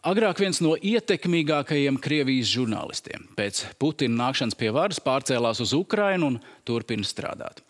Agrāk 0.00 0.38
viens 0.40 0.56
no 0.64 0.70
ietekmīgākajiem 0.80 1.98
Krievijas 2.00 2.48
žurnālistiem 2.54 3.26
pēc 3.36 3.58
Putina 3.76 4.16
nākšanas 4.22 4.56
pie 4.56 4.70
varas 4.72 5.00
pārcēlās 5.04 5.60
uz 5.60 5.74
Ukrajinu 5.76 6.30
un 6.30 6.38
turpina 6.64 7.04
strādāt. 7.04 7.60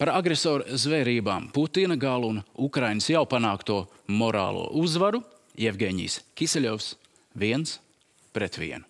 Par 0.00 0.14
agresoru 0.14 0.64
zvērībām, 0.80 1.50
Putina 1.52 1.98
galu 2.00 2.32
un 2.32 2.40
Ukraiņas 2.56 3.10
jau 3.12 3.26
panākto 3.28 3.82
morālo 4.08 4.70
uzvaru 4.80 5.20
Jevgeņijs 5.60 6.22
Kiseļovs 6.32 6.94
viens 7.36 7.76
pret 8.32 8.56
vienu. 8.56 8.88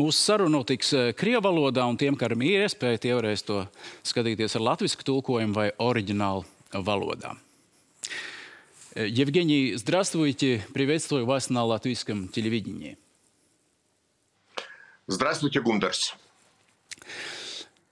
Mūsu 0.00 0.16
saruna 0.16 0.54
notiks 0.54 0.94
eh, 0.96 1.10
Krievijas 1.12 1.44
valodā, 1.44 1.84
un 1.84 1.98
tiem, 2.00 2.16
kam 2.16 2.40
ir 2.46 2.64
iespēja, 2.64 3.00
tie 3.02 3.10
varēs 3.12 3.42
to 3.44 3.58
skatīties 4.06 4.54
ar 4.56 4.62
latviešu 4.70 5.04
tulkojumu 5.04 5.52
vai 5.58 5.66
oriģinālu 5.76 6.46
valodā. 6.86 7.34
Евгений, 8.96 9.74
здравствуйте. 9.76 10.64
Приветствую 10.72 11.26
вас 11.26 11.50
на 11.50 11.64
латвийском 11.64 12.28
телевидении. 12.28 12.96
Здравствуйте, 15.06 15.60
Гундерс. 15.60 16.16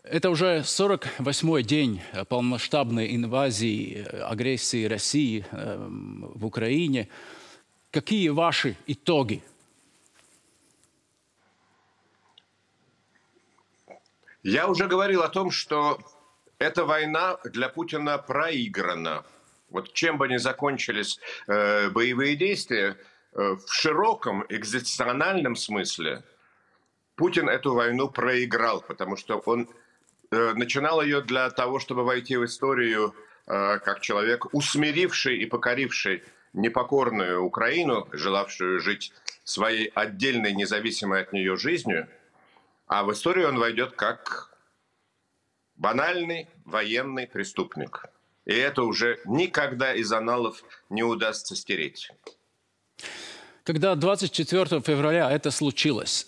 Это 0.03 0.31
уже 0.31 0.65
48-й 0.65 1.63
день 1.63 2.01
полномасштабной 2.29 3.15
инвазии, 3.15 4.07
агрессии 4.23 4.87
России 4.87 5.45
в 5.53 6.47
Украине. 6.47 7.09
Какие 7.91 8.31
ваши 8.31 8.77
итоги 8.87 9.43
Я 14.43 14.69
уже 14.69 14.87
говорил 14.87 15.23
о 15.23 15.29
том, 15.29 15.51
что 15.51 15.99
эта 16.59 16.85
война 16.85 17.39
для 17.45 17.69
Путина 17.69 18.19
проиграна. 18.19 19.25
Вот 19.69 19.93
чем 19.93 20.17
бы 20.17 20.29
ни 20.29 20.37
закончились 20.37 21.19
э, 21.47 21.91
боевые 21.91 22.37
действия, 22.37 22.97
э, 23.33 23.57
в 23.57 23.73
широком 23.73 24.45
экзистенциальном 24.49 25.57
смысле 25.57 26.23
Путин 27.17 27.49
эту 27.49 27.75
войну 27.75 28.09
проиграл, 28.09 28.81
потому 28.81 29.17
что 29.17 29.39
он 29.39 29.69
э, 30.31 30.53
начинал 30.55 31.03
ее 31.03 31.21
для 31.21 31.51
того, 31.51 31.81
чтобы 31.81 32.05
войти 32.05 32.37
в 32.37 32.45
историю 32.45 33.15
э, 33.47 33.79
как 33.81 34.01
человек, 34.01 34.55
усмиривший 34.55 35.39
и 35.39 35.47
покоривший 35.47 36.23
непокорную 36.53 37.43
Украину, 37.43 38.09
желавшую 38.13 38.79
жить 38.79 39.13
своей 39.43 39.89
отдельной, 39.95 40.55
независимой 40.55 41.23
от 41.23 41.33
нее 41.33 41.57
жизнью– 41.57 42.09
а 42.89 43.05
в 43.05 43.13
историю 43.13 43.49
он 43.49 43.59
войдет 43.59 43.93
как 43.93 44.51
банальный 45.77 46.49
военный 46.65 47.27
преступник. 47.27 48.07
И 48.47 48.53
это 48.53 48.83
уже 48.83 49.21
никогда 49.27 49.95
из 49.95 50.11
аналов 50.11 50.65
не 50.89 51.03
удастся 51.03 51.55
стереть. 51.55 52.11
Когда 53.63 53.95
24 53.95 54.81
февраля 54.81 55.31
это 55.31 55.51
случилось, 55.51 56.27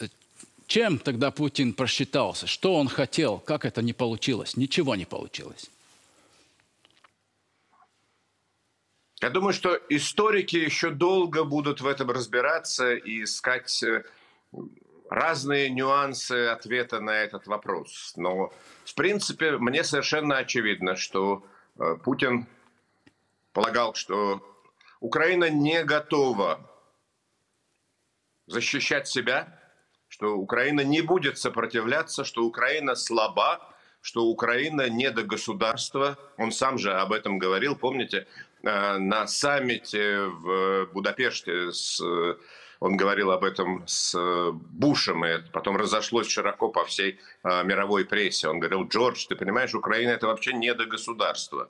чем 0.67 0.99
тогда 0.99 1.31
Путин 1.31 1.73
просчитался? 1.73 2.47
Что 2.47 2.77
он 2.77 2.89
хотел? 2.89 3.39
Как 3.39 3.65
это 3.65 3.81
не 3.81 3.95
получилось? 3.95 4.57
Ничего 4.57 4.95
не 4.95 5.07
получилось. 5.07 5.71
Я 9.23 9.31
думаю, 9.31 9.53
что 9.55 9.79
историки 9.89 10.57
еще 10.57 10.91
долго 10.91 11.45
будут 11.45 11.81
в 11.81 11.87
этом 11.87 12.11
разбираться 12.11 12.95
и 12.95 13.25
искать 13.25 13.83
э, 13.83 14.05
разные 15.11 15.69
нюансы 15.69 16.47
ответа 16.47 17.01
на 17.01 17.11
этот 17.11 17.47
вопрос. 17.49 18.15
Но, 18.17 18.53
в 18.85 18.95
принципе, 18.95 19.59
мне 19.59 19.83
совершенно 19.83 20.39
очевидно, 20.39 20.97
что 20.97 21.45
э, 21.79 21.97
Путин 22.03 22.47
полагал, 23.53 23.95
что 23.95 24.41
Украина 25.01 25.51
не 25.51 25.83
готова 25.83 26.61
защищать 28.47 29.09
себя, 29.09 29.61
что 30.09 30.37
Украина 30.37 30.83
не 30.83 31.01
будет 31.01 31.39
сопротивляться, 31.39 32.25
что 32.25 32.45
Украина 32.45 32.95
слаба, 32.95 33.69
что 34.01 34.27
Украина 34.27 34.89
не 34.89 35.11
до 35.11 35.25
государства. 35.25 36.19
Он 36.39 36.53
сам 36.53 36.79
же 36.79 36.93
об 36.93 37.13
этом 37.13 37.39
говорил, 37.39 37.75
помните, 37.75 38.29
э, 38.63 38.99
на 38.99 39.27
саммите 39.27 40.21
в 40.21 40.87
Будапеште 40.93 41.73
с 41.73 42.01
он 42.81 42.97
говорил 42.97 43.31
об 43.31 43.45
этом 43.45 43.85
с 43.87 44.15
э, 44.19 44.51
Бушем, 44.53 45.25
и 45.27 45.43
потом 45.53 45.77
разошлось 45.77 46.29
широко 46.29 46.71
по 46.71 46.85
всей 46.87 47.21
э, 47.45 47.63
мировой 47.63 48.07
прессе. 48.07 48.49
Он 48.49 48.59
говорил, 48.59 48.89
Джордж, 48.89 49.27
ты 49.29 49.37
понимаешь, 49.37 49.75
Украина 49.75 50.11
это 50.13 50.27
вообще 50.27 50.55
не 50.55 50.73
до 50.73 50.87
государства. 50.87 51.69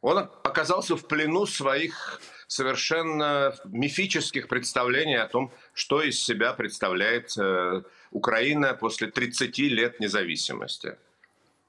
Он 0.00 0.16
оказался 0.18 0.96
в 0.96 1.06
плену 1.06 1.44
своих 1.44 2.22
совершенно 2.46 3.54
мифических 3.66 4.48
представлений 4.48 5.16
о 5.16 5.28
том, 5.28 5.52
что 5.74 6.00
из 6.00 6.22
себя 6.22 6.54
представляет 6.54 7.36
э, 7.36 7.82
Украина 8.10 8.72
после 8.72 9.08
30 9.08 9.58
лет 9.58 10.00
независимости. 10.00 10.96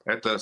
Это 0.06 0.38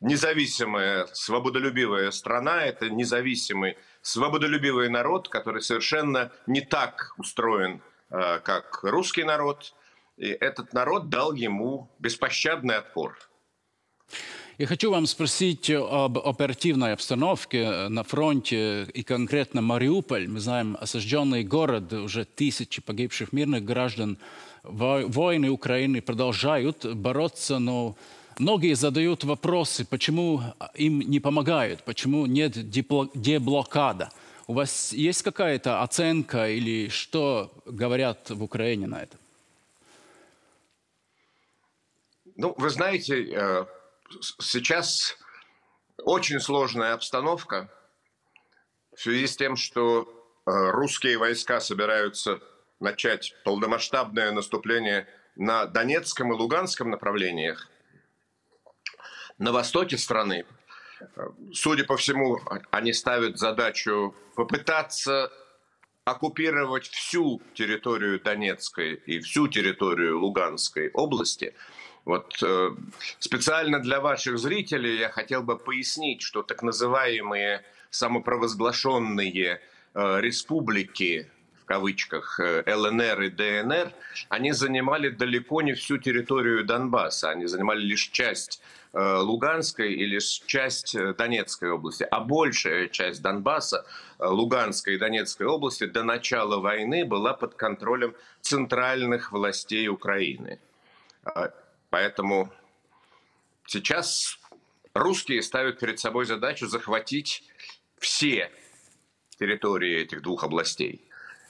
независимая, 0.00 1.06
свободолюбивая 1.12 2.10
страна, 2.10 2.64
это 2.64 2.90
независимый 2.90 3.76
свободолюбивый 4.02 4.88
народ, 4.88 5.28
который 5.28 5.62
совершенно 5.62 6.32
не 6.46 6.60
так 6.60 7.14
устроен, 7.18 7.82
э, 8.10 8.40
как 8.40 8.80
русский 8.82 9.24
народ. 9.24 9.74
И 10.16 10.28
этот 10.28 10.72
народ 10.72 11.08
дал 11.08 11.32
ему 11.32 11.90
беспощадный 11.98 12.76
отпор. 12.76 13.16
Я 14.58 14.66
хочу 14.66 14.90
вам 14.90 15.06
спросить 15.06 15.70
об 15.70 16.18
оперативной 16.18 16.92
обстановке 16.92 17.88
на 17.88 18.02
фронте 18.02 18.88
и 18.92 19.04
конкретно 19.04 19.62
Мариуполь. 19.62 20.26
Мы 20.26 20.40
знаем, 20.40 20.76
осажденный 20.80 21.44
город, 21.44 21.92
уже 21.92 22.24
тысячи 22.24 22.82
погибших 22.82 23.32
мирных 23.32 23.64
граждан. 23.64 24.18
Войны 24.64 25.50
Украины 25.50 26.02
продолжают 26.02 26.84
бороться, 26.84 27.60
но 27.60 27.96
Многие 28.38 28.74
задают 28.74 29.24
вопросы, 29.24 29.84
почему 29.84 30.40
им 30.74 31.00
не 31.00 31.18
помогают, 31.18 31.82
почему 31.82 32.26
нет 32.26 32.70
деблокада. 32.70 34.10
У 34.46 34.54
вас 34.54 34.92
есть 34.92 35.22
какая-то 35.22 35.82
оценка 35.82 36.48
или 36.48 36.88
что 36.88 37.52
говорят 37.66 38.30
в 38.30 38.42
Украине 38.44 38.86
на 38.86 39.02
это? 39.02 39.16
Ну, 42.36 42.54
вы 42.56 42.70
знаете, 42.70 43.28
э, 43.28 43.66
сейчас 44.40 45.16
очень 46.04 46.38
сложная 46.38 46.94
обстановка 46.94 47.68
в 48.94 49.00
связи 49.00 49.26
с 49.26 49.36
тем, 49.36 49.56
что 49.56 50.02
э, 50.46 50.50
русские 50.70 51.18
войска 51.18 51.58
собираются 51.58 52.38
начать 52.78 53.34
полномасштабное 53.44 54.30
наступление 54.30 55.08
на 55.34 55.66
Донецком 55.66 56.32
и 56.32 56.36
Луганском 56.36 56.90
направлениях– 56.90 57.68
на 59.38 59.52
востоке 59.52 59.96
страны, 59.96 60.44
судя 61.52 61.84
по 61.84 61.96
всему, 61.96 62.40
они 62.70 62.92
ставят 62.92 63.38
задачу 63.38 64.14
попытаться 64.34 65.30
оккупировать 66.04 66.88
всю 66.88 67.42
территорию 67.54 68.20
Донецкой 68.20 68.94
и 68.94 69.20
всю 69.20 69.48
территорию 69.48 70.18
Луганской 70.20 70.90
области. 70.90 71.54
Вот 72.04 72.42
э, 72.42 72.70
специально 73.18 73.80
для 73.80 74.00
ваших 74.00 74.38
зрителей 74.38 74.96
я 74.96 75.10
хотел 75.10 75.42
бы 75.42 75.58
пояснить, 75.58 76.22
что 76.22 76.42
так 76.42 76.62
называемые 76.62 77.62
самопровозглашенные 77.90 79.60
э, 79.94 80.20
республики 80.20 81.30
кавычках 81.68 82.40
э, 82.40 82.64
ЛНР 82.66 83.22
и 83.22 83.30
ДНР, 83.30 83.92
они 84.28 84.52
занимали 84.52 85.10
далеко 85.10 85.62
не 85.62 85.74
всю 85.74 85.98
территорию 85.98 86.64
Донбасса, 86.64 87.30
они 87.30 87.46
занимали 87.46 87.80
лишь 87.80 88.08
часть 88.08 88.60
Э, 88.92 89.18
Луганской 89.18 89.92
и 89.92 90.06
лишь 90.06 90.42
часть 90.46 90.94
э, 90.94 91.12
Донецкой 91.12 91.70
области, 91.70 92.04
а 92.10 92.20
большая 92.20 92.88
часть 92.88 93.20
Донбасса, 93.20 93.84
Луганской 94.18 94.94
и 94.94 94.98
Донецкой 94.98 95.46
области 95.46 95.84
до 95.84 96.02
начала 96.02 96.58
войны 96.58 97.04
была 97.04 97.34
под 97.34 97.54
контролем 97.54 98.14
центральных 98.40 99.30
властей 99.30 99.88
Украины. 99.88 100.58
Поэтому 101.90 102.50
сейчас 103.66 104.38
русские 104.94 105.42
ставят 105.42 105.78
перед 105.78 106.00
собой 106.00 106.24
задачу 106.24 106.66
захватить 106.66 107.44
все 107.98 108.50
территории 109.38 110.00
этих 110.00 110.22
двух 110.22 110.44
областей. 110.44 111.07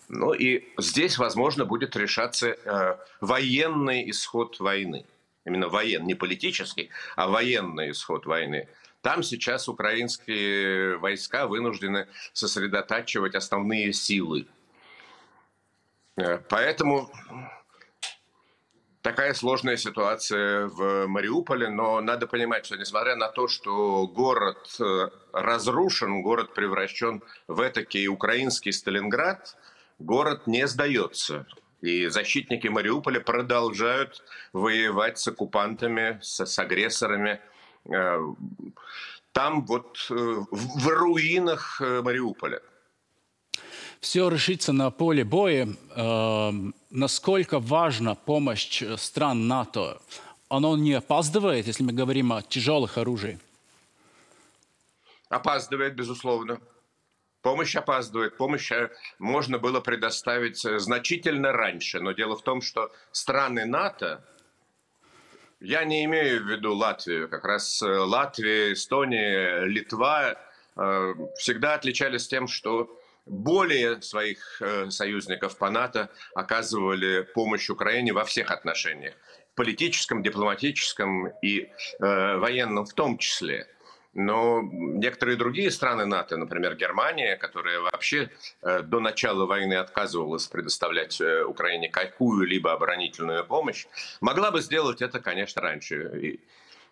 Ну 0.09 0.33
и 0.33 0.65
здесь, 0.79 1.19
возможно, 1.19 1.65
будет 1.65 1.97
решаться 1.97 2.49
э, 2.49 2.97
военный 3.21 4.11
исход 4.11 4.59
войны 4.61 5.05
именно 5.49 5.69
военный, 5.69 6.07
не 6.07 6.15
политический, 6.15 6.91
а 7.17 7.29
военный 7.29 7.91
исход 7.91 8.27
войны. 8.27 8.69
Там 9.03 9.23
сейчас 9.23 9.69
украинские 9.69 10.99
войска 10.99 11.47
вынуждены 11.47 12.07
сосредотачивать 12.33 13.35
основные 13.35 13.93
силы. 13.93 14.47
Э, 16.17 16.39
поэтому 16.49 17.11
такая 19.03 19.35
сложная 19.35 19.77
ситуация 19.77 20.67
в 20.67 21.07
Мариуполе, 21.07 21.69
но 21.69 22.01
надо 22.01 22.27
понимать, 22.27 22.67
что 22.67 22.77
несмотря 22.77 23.17
на 23.17 23.29
то, 23.29 23.49
что 23.49 24.07
город 24.09 24.77
э, 24.81 25.09
разрушен, 25.33 26.23
город 26.23 26.55
превращен 26.55 27.23
в 27.47 27.61
этакий 27.61 28.09
украинский 28.09 28.73
Сталинград, 28.73 29.57
город 29.99 30.47
не 30.47 30.67
сдается. 30.67 31.47
И 31.81 32.09
защитники 32.09 32.67
Мариуполя 32.69 33.21
продолжают 33.21 34.23
воевать 34.53 35.19
с 35.19 35.29
оккупантами, 35.29 36.19
с, 36.21 36.45
с 36.45 36.59
агрессорами. 36.59 37.41
Э, 37.85 38.19
там 39.33 39.65
вот 39.65 40.07
э, 40.11 40.15
в 40.51 40.89
руинах 40.89 41.81
э, 41.81 42.03
Мариуполя. 42.03 42.61
Все 44.01 44.29
решится 44.29 44.73
на 44.73 44.91
поле 44.91 45.25
боя. 45.25 45.69
Насколько 46.91 47.59
важна 47.59 48.15
помощь 48.15 48.83
стран 48.97 49.49
НАТО? 49.49 50.01
Оно 50.49 50.77
не 50.77 50.93
опаздывает, 50.93 51.67
если 51.67 51.83
мы 51.83 51.93
говорим 51.93 52.33
о 52.33 52.43
тяжелых 52.43 52.97
оружиях? 52.97 53.41
Опаздывает, 55.29 55.97
безусловно. 55.97 56.61
Помощь 57.49 57.77
опаздывает. 57.77 58.37
Помощь 58.37 58.71
можно 59.19 59.59
было 59.59 59.81
предоставить 59.81 60.61
значительно 60.61 61.51
раньше. 61.51 61.99
Но 61.99 62.13
дело 62.13 62.37
в 62.37 62.43
том, 62.43 62.61
что 62.61 62.93
страны 63.11 63.65
НАТО, 63.65 64.23
я 65.59 65.85
не 65.85 66.05
имею 66.05 66.45
в 66.45 66.47
виду 66.47 66.75
Латвию. 66.75 67.27
Как 67.27 67.47
раз 67.47 67.81
э, 67.81 67.87
Латвия, 67.87 68.75
Эстония, 68.75 69.65
Литва 69.65 70.35
э, 70.77 71.15
всегда 71.39 71.73
отличались 71.73 72.29
тем, 72.29 72.49
что 72.49 72.95
более 73.25 74.03
своих 74.03 74.61
э, 74.61 74.91
союзников 74.91 75.57
по 75.57 75.71
НАТО 75.71 76.11
оказывали 76.35 77.23
помощь 77.35 77.71
Украине 77.71 78.13
во 78.13 78.25
всех 78.25 78.51
отношениях. 78.51 79.15
Политическом, 79.55 80.23
дипломатическом 80.23 81.29
и 81.41 81.71
военном 81.99 82.85
в 82.85 82.93
том 82.93 83.17
числе. 83.17 83.67
Но 84.15 84.63
некоторые 84.63 85.37
другие 85.37 85.71
страны 85.71 86.07
НАТО, 86.07 86.37
например, 86.37 86.77
Германия, 86.77 87.37
которая 87.37 87.81
вообще 87.81 88.31
э, 88.63 88.83
до 88.83 89.01
начала 89.01 89.47
войны 89.47 89.75
отказывалась 89.75 90.47
предоставлять 90.47 91.21
э, 91.21 91.45
Украине 91.45 91.89
какую-либо 91.89 92.73
оборонительную 92.73 93.45
помощь, 93.45 93.87
могла 94.21 94.51
бы 94.51 94.61
сделать 94.61 95.03
это, 95.03 95.21
конечно, 95.21 95.61
раньше. 95.61 96.41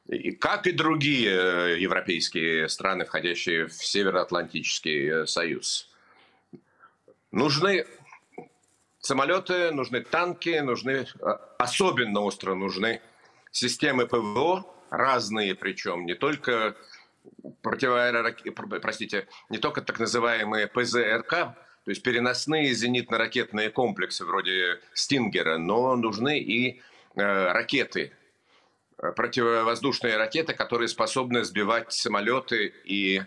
И, 0.09 0.33
как 0.33 0.67
и 0.67 0.73
другие 0.73 1.31
э, 1.31 1.79
европейские 1.79 2.69
страны, 2.69 3.07
входящие 3.07 3.67
в 3.67 3.73
Североатлантический 3.73 5.27
союз. 5.27 5.91
Нужны 7.33 7.87
самолеты, 9.01 9.73
нужны 9.73 10.03
танки, 10.03 10.59
нужны 10.61 11.07
особенно 11.59 12.21
остро 12.21 12.55
нужны 12.55 13.01
системы 13.51 14.07
ПВО, 14.07 14.65
разные 14.91 15.55
причем, 15.55 16.07
не 16.07 16.15
только 16.15 16.77
противоаэроракеты, 17.63 18.53
простите, 18.81 19.29
не 19.49 19.59
только 19.59 19.83
так 19.83 19.99
называемые 19.99 20.67
ПЗРК, 20.67 21.31
то 21.31 21.91
есть 21.91 22.03
переносные 22.03 22.73
зенитно-ракетные 22.73 23.71
комплексы 23.71 24.25
вроде 24.25 24.81
«Стингера», 24.93 25.57
но 25.59 25.95
нужны 25.95 26.39
и 26.41 26.81
э, 27.15 27.53
ракеты, 27.53 28.13
противовоздушные 28.97 30.17
ракеты, 30.17 30.55
которые 30.55 30.89
способны 30.89 31.45
сбивать 31.45 31.93
самолеты 31.93 32.75
и 32.85 33.23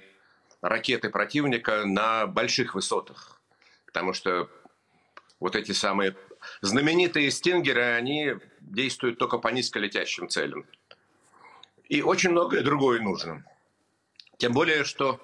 ракеты 0.62 1.10
противника 1.10 1.86
на 1.86 2.28
больших 2.28 2.76
высотах. 2.76 3.42
Потому 3.86 4.14
что 4.14 4.50
вот 5.40 5.56
эти 5.56 5.72
самые 5.72 6.16
знаменитые 6.62 7.32
«Стингеры», 7.32 7.84
они 7.84 8.36
действуют 8.60 9.20
только 9.20 9.38
по 9.38 9.50
низколетящим 9.50 10.28
целям. 10.28 10.66
И 11.88 12.02
очень 12.02 12.32
многое 12.32 12.62
другое 12.62 13.00
нужно. 13.00 13.46
Тем 14.40 14.54
более, 14.54 14.86
что 14.86 15.20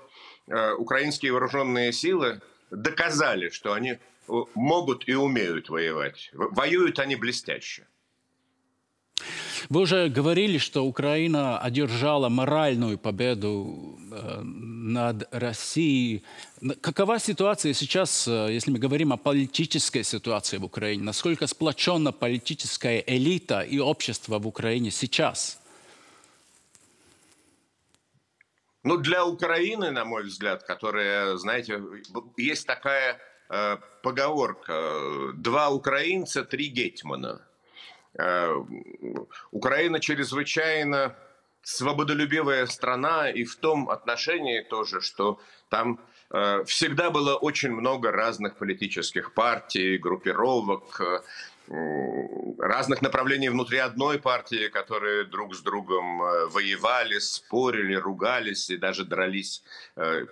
э, 0.47 0.73
украинские 0.73 1.31
вооруженные 1.31 1.93
силы 1.93 2.41
доказали, 2.69 3.49
что 3.49 3.71
они 3.71 3.91
э, 3.91 3.97
могут 4.55 5.07
и 5.07 5.15
умеют 5.15 5.69
воевать. 5.69 6.31
Воюют 6.33 6.99
они 6.99 7.15
блестяще. 7.15 7.87
Вы 9.69 9.81
уже 9.81 10.09
говорили, 10.09 10.57
что 10.57 10.85
Украина 10.85 11.57
одержала 11.59 12.27
моральную 12.27 12.97
победу 12.97 13.97
э, 14.11 14.41
над 14.43 15.29
Россией. 15.31 16.23
Какова 16.81 17.17
ситуация 17.17 17.73
сейчас, 17.73 18.27
э, 18.27 18.49
если 18.51 18.71
мы 18.71 18.79
говорим 18.79 19.13
о 19.13 19.17
политической 19.17 20.03
ситуации 20.03 20.57
в 20.57 20.65
Украине? 20.65 21.03
Насколько 21.03 21.47
сплочена 21.47 22.11
политическая 22.11 23.01
элита 23.07 23.61
и 23.61 23.79
общество 23.79 24.39
в 24.39 24.47
Украине 24.47 24.91
сейчас? 24.91 25.57
Ну, 28.85 28.97
для 28.97 29.25
Украины, 29.25 29.89
на 29.89 30.05
мой 30.05 30.25
взгляд, 30.25 30.61
которая, 30.61 31.37
знаете, 31.37 31.81
есть 32.37 32.67
такая 32.67 33.19
э, 33.49 33.77
поговорка 34.03 35.31
«два 35.33 35.69
украинца, 35.69 36.45
три 36.45 36.67
гетьмана». 36.67 37.41
Э, 38.13 38.53
Украина 39.49 39.99
чрезвычайно 39.99 41.15
свободолюбивая 41.63 42.67
страна 42.67 43.31
и 43.31 43.43
в 43.43 43.55
том 43.55 43.89
отношении 43.89 44.61
тоже, 44.61 45.01
что 45.01 45.39
там 45.69 45.99
э, 46.29 46.63
всегда 46.65 47.09
было 47.09 47.37
очень 47.37 47.71
много 47.71 48.11
разных 48.11 48.55
политических 48.55 49.33
партий, 49.33 49.97
группировок, 49.97 51.01
э, 51.01 51.21
разных 51.67 53.01
направлений 53.01 53.49
внутри 53.49 53.77
одной 53.79 54.19
партии, 54.19 54.67
которые 54.67 55.25
друг 55.25 55.55
с 55.55 55.61
другом 55.61 56.21
э, 56.21 56.47
воевали, 56.47 57.19
спорили, 57.19 57.95
ругались 57.95 58.69
и 58.69 58.77
даже 58.77 59.05
дрались. 59.05 59.63
Э, 59.95 60.25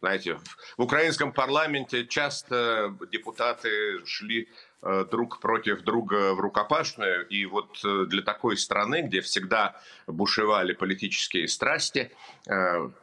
знаете, 0.00 0.38
в 0.76 0.82
украинском 0.82 1.32
парламенте 1.32 2.06
часто 2.06 2.96
депутаты 3.10 4.04
шли 4.06 4.48
э, 4.82 5.04
друг 5.10 5.40
против 5.40 5.82
друга 5.82 6.34
в 6.34 6.40
рукопашную. 6.40 7.26
И 7.28 7.46
вот 7.46 7.78
для 7.82 8.22
такой 8.22 8.56
страны, 8.56 9.02
где 9.02 9.20
всегда 9.20 9.80
бушевали 10.06 10.72
политические 10.72 11.48
страсти, 11.48 12.10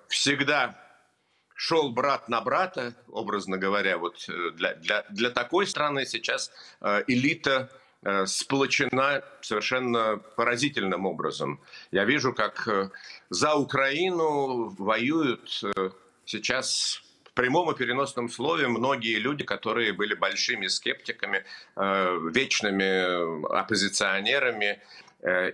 всегда 0.07 0.84
шел 1.55 1.89
брат 1.89 2.29
на 2.29 2.41
брата, 2.41 2.93
образно 3.07 3.57
говоря, 3.57 3.97
вот 3.97 4.23
э, 4.29 4.51
для, 4.51 4.75
для, 4.75 5.05
для 5.09 5.29
такой 5.29 5.65
страны 5.65 6.05
сейчас 6.05 6.51
э, 6.81 7.03
элита 7.07 7.71
э, 8.03 8.25
сплочена 8.25 9.23
совершенно 9.41 10.17
поразительным 10.17 11.05
образом. 11.05 11.61
Я 11.91 12.03
вижу, 12.03 12.33
как 12.33 12.67
за 13.29 13.55
Украину 13.55 14.75
воюют 14.77 15.63
сейчас 16.25 17.01
в 17.23 17.31
прямом 17.31 17.71
и 17.71 17.75
переносном 17.75 18.29
слове 18.29 18.67
многие 18.67 19.17
люди, 19.17 19.45
которые 19.45 19.93
были 19.93 20.13
большими 20.13 20.67
скептиками, 20.67 21.43
вечными 21.75 23.47
оппозиционерами. 23.57 24.81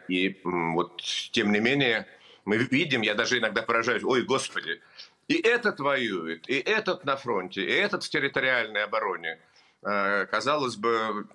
И 0.07 0.41
вот, 0.43 1.01
тем 1.31 1.51
не 1.51 1.59
менее, 1.59 2.07
мы 2.45 2.57
видим, 2.57 3.01
я 3.01 3.15
даже 3.15 3.39
иногда 3.39 3.61
поражаюсь, 3.61 4.03
ой, 4.03 4.23
господи, 4.23 4.81
и 5.31 5.47
этот 5.47 5.79
воюет, 5.79 6.49
и 6.49 6.55
этот 6.59 7.05
на 7.05 7.15
фронте, 7.15 7.63
и 7.63 7.71
этот 7.71 8.03
в 8.03 8.09
территориальной 8.09 8.83
обороне. 8.83 9.39
Э, 9.83 10.25
казалось 10.25 10.75
бы, 10.75 11.25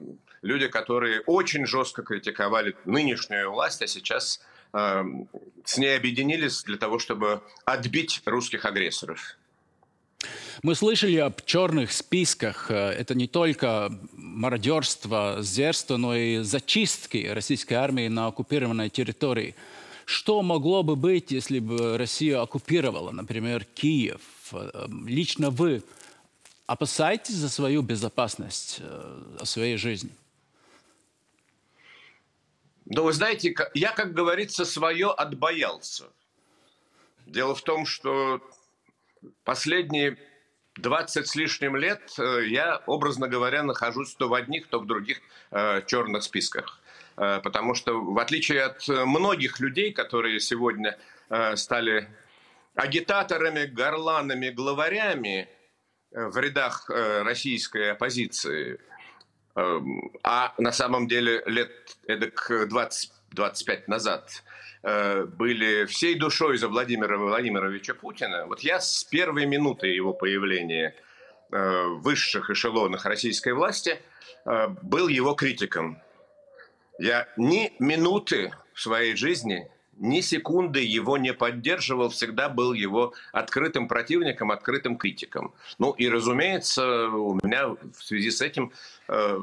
люди, 0.42 0.68
которые 0.68 1.22
очень 1.26 1.66
жестко 1.66 2.02
критиковали 2.02 2.76
нынешнюю 2.84 3.50
власть, 3.50 3.82
а 3.82 3.86
сейчас 3.86 4.40
э, 4.74 5.04
с 5.64 5.78
ней 5.78 5.96
объединились 5.96 6.62
для 6.64 6.76
того, 6.76 6.98
чтобы 6.98 7.40
отбить 7.64 8.22
русских 8.26 8.66
агрессоров. 8.66 9.36
Мы 10.62 10.74
слышали 10.74 11.16
об 11.16 11.42
черных 11.44 11.90
списках. 11.90 12.70
Э, 12.70 12.90
это 12.90 13.14
не 13.14 13.28
только 13.28 13.90
мародерство, 14.12 15.36
зверство, 15.40 15.96
но 15.96 16.14
и 16.14 16.42
зачистки 16.42 17.28
российской 17.32 17.74
армии 17.74 18.08
на 18.08 18.26
оккупированной 18.26 18.90
территории– 18.90 19.54
что 20.06 20.40
могло 20.42 20.84
бы 20.84 20.94
быть, 20.94 21.32
если 21.32 21.58
бы 21.58 21.98
Россия 21.98 22.40
оккупировала, 22.40 23.10
например, 23.10 23.64
Киев? 23.64 24.20
Э, 24.52 24.86
лично 25.04 25.50
вы 25.50 25.82
опасаетесь 26.66 27.34
за 27.34 27.48
свою 27.48 27.82
безопасность, 27.82 28.78
э, 28.80 29.22
о 29.40 29.44
своей 29.44 29.76
жизни? 29.76 30.10
Ну, 32.84 33.02
вы 33.02 33.12
знаете, 33.12 33.52
я, 33.74 33.92
как 33.92 34.12
говорится, 34.14 34.64
свое 34.64 35.10
отбоялся. 35.10 36.04
Дело 37.26 37.56
в 37.56 37.62
том, 37.62 37.84
что 37.84 38.40
последние 39.42 40.16
20 40.76 41.26
с 41.26 41.34
лишним 41.34 41.74
лет 41.74 42.14
э, 42.16 42.46
я, 42.46 42.80
образно 42.86 43.26
говоря, 43.26 43.64
нахожусь 43.64 44.14
то 44.14 44.28
в 44.28 44.34
одних, 44.34 44.68
то 44.68 44.78
в 44.78 44.86
других 44.86 45.20
э, 45.50 45.82
черных 45.84 46.22
списках. 46.22 46.80
Э, 47.16 47.40
потому 47.42 47.74
что, 47.74 48.00
в 48.00 48.18
отличие 48.18 48.62
от 48.62 48.86
многих 48.88 49.60
людей, 49.60 49.92
которые 49.92 50.40
сегодня 50.40 50.98
э, 51.30 51.56
стали 51.56 52.08
агитаторами, 52.74 53.64
горланами, 53.66 54.50
главарями 54.50 55.48
э, 56.12 56.26
в 56.26 56.36
рядах 56.38 56.90
э, 56.90 57.22
российской 57.22 57.92
оппозиции, 57.92 58.78
эм, 59.54 60.12
а 60.22 60.54
на 60.58 60.72
самом 60.72 61.08
деле 61.08 61.42
лет 61.46 61.70
эдак 62.06 62.50
20-25 62.50 63.84
назад 63.86 64.42
были 64.82 65.84
всей 65.86 66.14
душой 66.14 66.58
за 66.58 66.68
Владимира 66.68 67.16
Владимировича 67.16 67.94
Путина, 67.94 68.46
вот 68.46 68.60
я 68.60 68.78
с 68.78 69.02
первой 69.02 69.44
минуты 69.44 69.88
его 69.88 70.12
появления 70.12 70.94
в 71.50 72.02
высших 72.02 72.50
эшелонах 72.50 73.04
российской 73.04 73.52
власти 73.52 74.00
был 74.44 75.08
его 75.08 75.34
критиком. 75.34 76.00
Я 76.98 77.28
ни 77.36 77.72
минуты 77.78 78.52
в 78.72 78.80
своей 78.80 79.16
жизни 79.16 79.68
ни 79.98 80.20
секунды 80.20 80.80
его 80.80 81.16
не 81.16 81.32
поддерживал, 81.32 82.10
всегда 82.10 82.48
был 82.48 82.72
его 82.72 83.14
открытым 83.32 83.88
противником, 83.88 84.50
открытым 84.50 84.96
критиком. 84.96 85.54
Ну 85.78 85.92
и, 85.92 86.08
разумеется, 86.08 87.08
у 87.08 87.34
меня 87.42 87.68
в 87.68 88.02
связи 88.02 88.30
с 88.30 88.42
этим 88.42 88.72
э, 89.08 89.38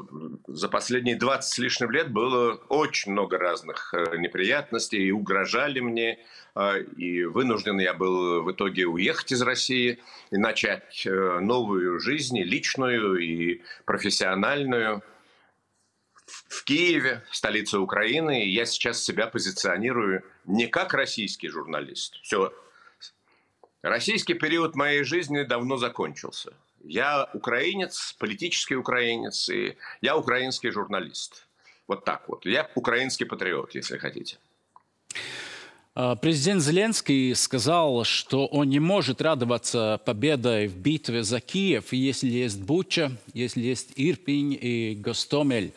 за 0.46 0.68
последние 0.68 1.16
20 1.16 1.52
с 1.52 1.58
лишним 1.58 1.90
лет 1.90 2.12
было 2.12 2.54
очень 2.68 3.12
много 3.12 3.38
разных 3.38 3.94
э, 3.94 4.16
неприятностей, 4.16 5.08
и 5.08 5.10
угрожали 5.10 5.80
мне, 5.80 6.18
э, 6.54 6.82
и 6.96 7.24
вынужден 7.24 7.78
я 7.80 7.94
был 7.94 8.42
в 8.42 8.52
итоге 8.52 8.86
уехать 8.86 9.32
из 9.32 9.42
России 9.42 9.98
и 10.30 10.36
начать 10.36 11.04
э, 11.04 11.38
новую 11.40 11.98
жизнь, 11.98 12.38
личную, 12.38 13.16
и 13.16 13.62
профессиональную– 13.84 15.02
в 16.48 16.64
Киеве, 16.64 17.22
столице 17.30 17.78
Украины, 17.78 18.44
и 18.44 18.50
я 18.50 18.66
сейчас 18.66 19.02
себя 19.02 19.26
позиционирую 19.26 20.22
не 20.44 20.66
как 20.66 20.94
российский 20.94 21.48
журналист. 21.48 22.18
Все. 22.22 22.52
Российский 23.82 24.34
период 24.34 24.74
моей 24.76 25.04
жизни 25.04 25.42
давно 25.42 25.76
закончился. 25.76 26.52
Я 26.82 27.28
украинец, 27.32 28.14
политический 28.18 28.76
украинец, 28.76 29.48
и 29.48 29.76
я 30.00 30.16
украинский 30.16 30.70
журналист. 30.70 31.46
Вот 31.86 32.04
так 32.04 32.28
вот. 32.28 32.46
Я 32.46 32.70
украинский 32.74 33.26
патриот, 33.26 33.74
если 33.74 33.98
хотите. 33.98 34.38
А, 35.96 36.16
президент 36.16 36.60
Зеленский 36.60 37.34
сказал, 37.34 38.04
что 38.04 38.46
он 38.46 38.68
не 38.68 38.80
может 38.80 39.22
радоваться 39.22 40.00
победой 40.04 40.66
в 40.66 40.76
битве 40.76 41.22
за 41.22 41.40
Киев, 41.40 41.92
если 41.92 42.28
есть 42.28 42.60
Буча, 42.60 43.12
если 43.32 43.60
есть 43.60 43.92
Ирпень 43.96 44.58
и 44.60 44.94
Гостомель. 44.96 45.72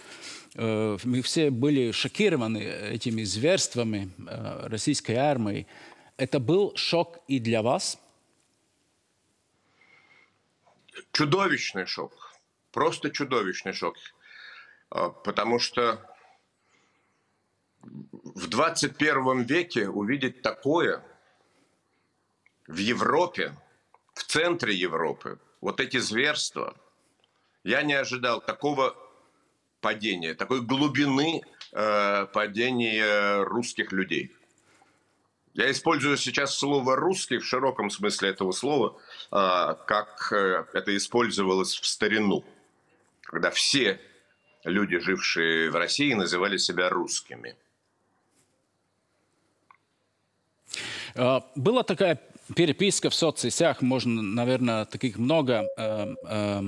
Э, 0.57 0.97
мы 1.03 1.21
все 1.21 1.51
были 1.51 1.91
шокированы 1.91 2.57
этими 2.57 3.23
зверствами 3.23 4.11
э, 4.17 4.67
российской 4.67 5.15
армии. 5.15 5.67
Это 6.17 6.39
был 6.39 6.75
шок 6.75 7.19
и 7.27 7.39
для 7.39 7.61
вас? 7.61 7.99
Чудовищный 11.11 11.85
шок. 11.85 12.33
Просто 12.71 13.11
чудовищный 13.11 13.73
шок. 13.73 13.97
А, 14.89 15.09
потому 15.09 15.59
что 15.59 16.01
в 17.83 18.47
21 18.47 19.43
веке 19.43 19.89
увидеть 19.89 20.41
такое 20.41 21.03
в 22.67 22.77
Европе, 22.77 23.55
в 24.15 24.23
центре 24.23 24.73
Европы, 24.73 25.39
вот 25.61 25.79
эти 25.79 25.97
зверства, 25.97 26.75
я 27.63 27.83
не 27.83 27.93
ожидал 27.93 28.41
такого 28.41 28.95
падения, 29.87 30.33
такой 30.33 30.59
глубины 30.61 31.41
э, 31.71 32.25
падения 32.33 33.41
русских 33.43 33.93
людей. 33.93 34.33
Я 35.53 35.71
использую 35.71 36.17
сейчас 36.17 36.57
слово 36.57 36.97
«русский» 36.97 37.37
в 37.37 37.45
широком 37.45 37.89
смысле 37.89 38.31
этого 38.31 38.51
слова, 38.51 38.97
э, 39.31 39.75
как 39.87 40.33
э, 40.33 40.65
это 40.73 40.97
использовалось 40.97 41.79
в 41.79 41.85
старину, 41.85 42.43
когда 43.21 43.49
все 43.49 44.01
люди, 44.65 44.99
жившие 44.99 45.71
в 45.71 45.75
России, 45.77 46.13
называли 46.13 46.57
себя 46.57 46.89
русскими. 46.89 47.55
Э, 51.15 51.39
была 51.55 51.83
такая 51.83 52.19
переписка 52.55 53.09
в 53.09 53.15
соцсетях, 53.15 53.81
можно, 53.81 54.21
наверное, 54.21 54.85
таких 54.85 55.17
много 55.17 55.67
э, 55.77 56.15
э, 56.23 56.61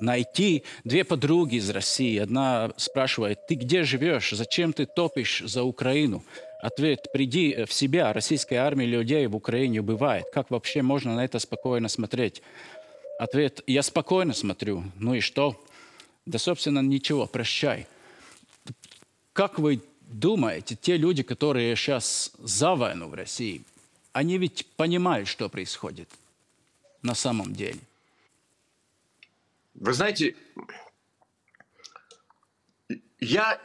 найти 0.00 0.64
две 0.84 1.04
подруги 1.04 1.56
из 1.56 1.68
России. 1.70 2.18
Одна 2.18 2.72
спрашивает, 2.76 3.46
ты 3.46 3.54
где 3.54 3.82
живешь? 3.82 4.30
Зачем 4.30 4.72
ты 4.72 4.86
топишь 4.86 5.42
за 5.44 5.62
Украину? 5.62 6.24
Ответ, 6.60 7.08
приди 7.12 7.64
в 7.64 7.72
себя. 7.72 8.12
Российская 8.12 8.56
армия 8.56 8.86
людей 8.86 9.26
в 9.26 9.36
Украине 9.36 9.80
убивает. 9.80 10.24
Как 10.32 10.50
вообще 10.50 10.82
можно 10.82 11.14
на 11.14 11.24
это 11.24 11.38
спокойно 11.38 11.88
смотреть? 11.88 12.42
Ответ, 13.18 13.62
я 13.66 13.82
спокойно 13.82 14.32
смотрю. 14.32 14.84
Ну 14.96 15.14
и 15.14 15.20
что? 15.20 15.60
Да, 16.26 16.38
собственно, 16.38 16.80
ничего, 16.80 17.26
прощай. 17.26 17.86
Как 19.32 19.58
вы 19.58 19.80
думаете, 20.02 20.76
те 20.80 20.96
люди, 20.96 21.22
которые 21.22 21.76
сейчас 21.76 22.32
за 22.38 22.74
войну 22.74 23.08
в 23.08 23.14
России, 23.14 23.62
они 24.12 24.38
ведь 24.38 24.66
понимают, 24.76 25.28
что 25.28 25.48
происходит 25.48 26.08
на 27.02 27.14
самом 27.14 27.54
деле? 27.54 27.80
Вы 29.74 29.92
знаете, 29.92 30.34
я 33.20 33.60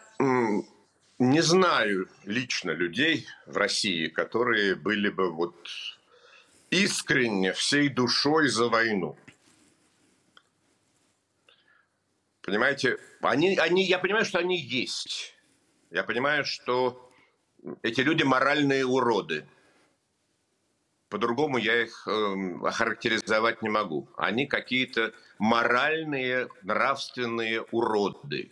не 1.20 1.42
знаю 1.42 2.10
лично 2.26 2.72
людей 2.72 3.28
в 3.46 3.58
России, 3.58 4.08
которые 4.08 4.76
были 4.76 5.10
бы 5.10 5.32
вот 5.32 5.56
искренне, 6.70 7.54
всей 7.54 7.90
душой 7.90 8.48
за 8.50 8.68
войну. 8.68 9.18
Понимаете, 12.42 13.00
они, 13.22 13.56
они, 13.58 13.86
я 13.86 14.00
понимаю, 14.00 14.26
что 14.26 14.40
они 14.40 14.60
есть. 14.60 15.34
Я 15.92 16.04
понимаю, 16.04 16.44
что 16.46 17.10
эти 17.84 18.02
люди 18.02 18.24
моральные 18.24 18.86
уроды. 18.86 19.48
По-другому 21.14 21.60
я 21.60 21.84
их 21.84 22.08
э, 22.08 22.56
охарактеризовать 22.64 23.62
не 23.62 23.70
могу. 23.70 24.10
Они 24.18 24.48
какие-то 24.48 25.14
моральные, 25.38 26.48
нравственные 26.64 27.62
уроды. 27.70 28.52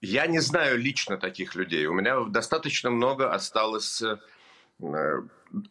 Я 0.00 0.28
не 0.28 0.38
знаю 0.38 0.78
лично 0.78 1.16
таких 1.16 1.56
людей. 1.56 1.86
У 1.86 1.92
меня 1.92 2.20
достаточно 2.20 2.88
много 2.88 3.32
осталось 3.32 4.00
э, 4.00 5.22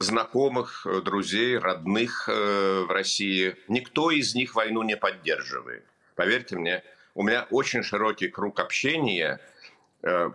знакомых, 0.01 0.85
друзей, 1.05 1.57
родных 1.57 2.27
э, 2.27 2.81
в 2.81 2.91
России. 2.91 3.55
Никто 3.69 4.11
из 4.11 4.35
них 4.35 4.53
войну 4.53 4.83
не 4.83 4.97
поддерживает. 4.97 5.85
Поверьте 6.15 6.57
мне, 6.57 6.83
у 7.13 7.23
меня 7.23 7.47
очень 7.51 7.83
широкий 7.83 8.27
круг 8.27 8.59
общения 8.59 9.39
э, 10.03 10.29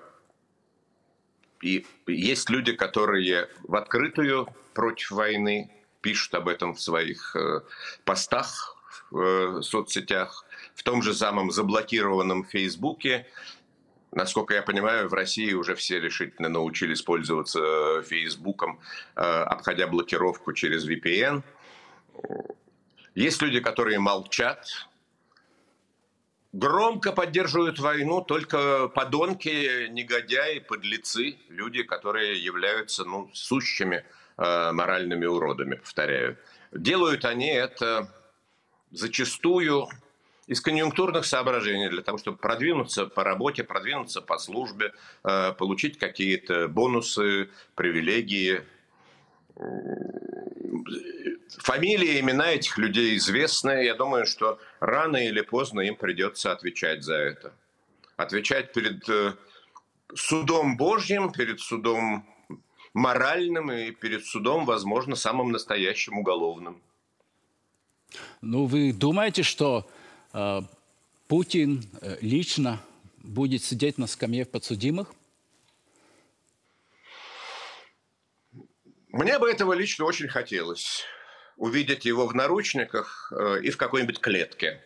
и 1.62 1.86
есть 2.06 2.50
люди, 2.50 2.72
которые 2.72 3.48
в 3.62 3.76
открытую 3.76 4.48
против 4.74 5.10
войны 5.10 5.70
пишут 6.00 6.34
об 6.34 6.48
этом 6.48 6.74
в 6.74 6.80
своих 6.80 7.36
э, 7.36 7.60
постах 8.04 8.76
в 9.10 9.20
э, 9.20 9.62
соцсетях, 9.62 10.44
в 10.74 10.82
том 10.82 11.02
же 11.02 11.14
самом 11.14 11.50
заблокированном 11.50 12.44
Фейсбуке. 12.44 13.26
Насколько 14.12 14.54
я 14.54 14.62
понимаю, 14.62 15.08
в 15.08 15.14
России 15.14 15.52
уже 15.52 15.74
все 15.74 16.00
решительно 16.00 16.48
научились 16.48 17.02
пользоваться 17.02 17.60
э, 17.60 18.02
Фейсбуком, 18.02 18.80
обходя 19.14 19.86
блокировку 19.86 20.52
через 20.52 20.88
VPN. 20.88 21.42
Есть 23.14 23.42
люди, 23.42 23.60
которые 23.60 23.98
молчат, 23.98 24.88
Громко 26.52 27.12
поддерживают 27.12 27.78
войну 27.78 28.22
только 28.22 28.88
подонки, 28.88 29.86
негодяи, 29.88 30.58
подлецы, 30.58 31.38
люди, 31.48 31.84
которые 31.84 32.42
являются 32.42 33.04
ну, 33.04 33.30
сущими 33.32 34.04
э, 34.36 34.72
моральными 34.72 35.26
уродами, 35.26 35.76
повторяю. 35.76 36.36
Делают 36.72 37.24
они 37.24 37.50
это 37.50 38.12
зачастую 38.90 39.88
из 40.48 40.60
конъюнктурных 40.60 41.24
соображений, 41.24 41.88
для 41.88 42.02
того, 42.02 42.18
чтобы 42.18 42.36
продвинуться 42.36 43.06
по 43.06 43.22
работе, 43.22 43.62
продвинуться 43.62 44.20
по 44.20 44.36
службе, 44.36 44.92
э, 45.22 45.52
получить 45.52 45.98
какие-то 46.00 46.66
бонусы, 46.66 47.50
привилегии, 47.76 48.64
Фамилии, 51.58 52.20
имена 52.20 52.52
этих 52.52 52.78
людей 52.78 53.16
известны. 53.16 53.84
Я 53.84 53.94
думаю, 53.94 54.26
что 54.26 54.58
рано 54.80 55.16
или 55.16 55.40
поздно 55.40 55.80
им 55.80 55.96
придется 55.96 56.52
отвечать 56.52 57.02
за 57.02 57.14
это. 57.14 57.52
Отвечать 58.16 58.72
перед 58.72 59.08
э, 59.08 59.34
судом 60.14 60.76
Божьим, 60.76 61.32
перед 61.32 61.60
судом 61.60 62.26
моральным 62.94 63.70
и 63.70 63.90
перед 63.90 64.24
судом, 64.24 64.64
возможно, 64.64 65.16
самым 65.16 65.52
настоящим 65.52 66.18
уголовным. 66.18 66.80
Ну, 68.40 68.66
вы 68.66 68.92
думаете, 68.92 69.42
что 69.42 69.88
э, 70.32 70.60
Путин 71.28 71.84
э, 72.00 72.18
лично 72.20 72.80
будет 73.18 73.62
сидеть 73.62 73.98
на 73.98 74.06
скамье 74.06 74.44
подсудимых? 74.44 75.12
Мне 79.12 79.38
бы 79.40 79.50
этого 79.50 79.72
лично 79.72 80.04
очень 80.04 80.28
хотелось. 80.28 81.04
Увидеть 81.56 82.04
его 82.04 82.26
в 82.26 82.34
наручниках 82.34 83.32
э, 83.36 83.60
и 83.62 83.70
в 83.70 83.76
какой-нибудь 83.76 84.20
клетке. 84.20 84.82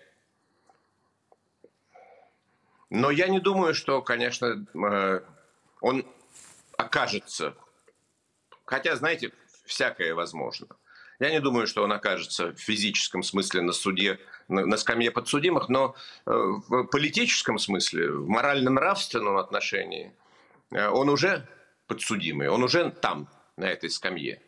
Но 2.88 3.10
я 3.10 3.28
не 3.28 3.38
думаю, 3.38 3.74
что, 3.74 4.00
конечно, 4.00 4.66
э, 4.74 5.20
он 5.80 6.06
окажется. 6.78 7.54
Хотя, 8.64 8.96
знаете, 8.96 9.32
всякое 9.66 10.14
возможно. 10.14 10.68
Я 11.20 11.30
не 11.30 11.40
думаю, 11.40 11.66
что 11.66 11.84
он 11.84 11.92
окажется 11.92 12.52
в 12.52 12.58
физическом 12.58 13.22
смысле 13.22 13.60
на 13.60 13.72
суде, 13.72 14.18
на, 14.48 14.76
скамье 14.78 15.10
подсудимых, 15.10 15.68
но 15.68 15.94
э, 16.26 16.30
в 16.32 16.84
политическом 16.84 17.58
смысле, 17.58 18.10
в 18.10 18.26
морально-нравственном 18.26 19.36
отношении 19.36 20.14
он 20.70 21.08
уже 21.10 21.46
подсудимый, 21.86 22.48
он 22.48 22.64
уже 22.64 22.90
там, 22.90 23.28
на 23.56 23.66
этой 23.66 23.90
скамье. 23.90 24.40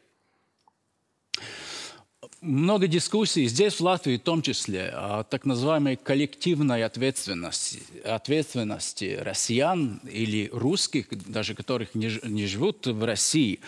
Много 2.40 2.86
дискуссий 2.86 3.46
здесь, 3.46 3.75
в 3.75 3.80
Латвии, 3.80 4.18
в 4.18 4.22
том 4.22 4.42
числе, 4.42 4.90
о 4.92 5.25
так 5.25 5.44
называемой 5.44 5.96
коллективной 5.96 6.84
ответственности, 6.84 7.82
ответственности 8.04 9.18
россиян 9.20 10.00
или 10.04 10.48
русских, 10.52 11.08
даже 11.28 11.54
которых 11.54 11.94
не, 11.94 12.20
не 12.25 12.46
живут 12.46 12.86
в 12.86 13.04
России. 13.04 13.60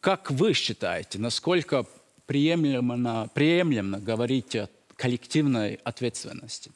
Как 0.00 0.30
вы 0.30 0.54
считаете, 0.54 1.18
насколько 1.18 1.86
приемлемо, 2.26 3.28
приемлемо 3.34 4.00
говорить 4.00 4.56
о 4.56 4.68
коллективной 4.96 5.74
ответственности? 5.84 6.72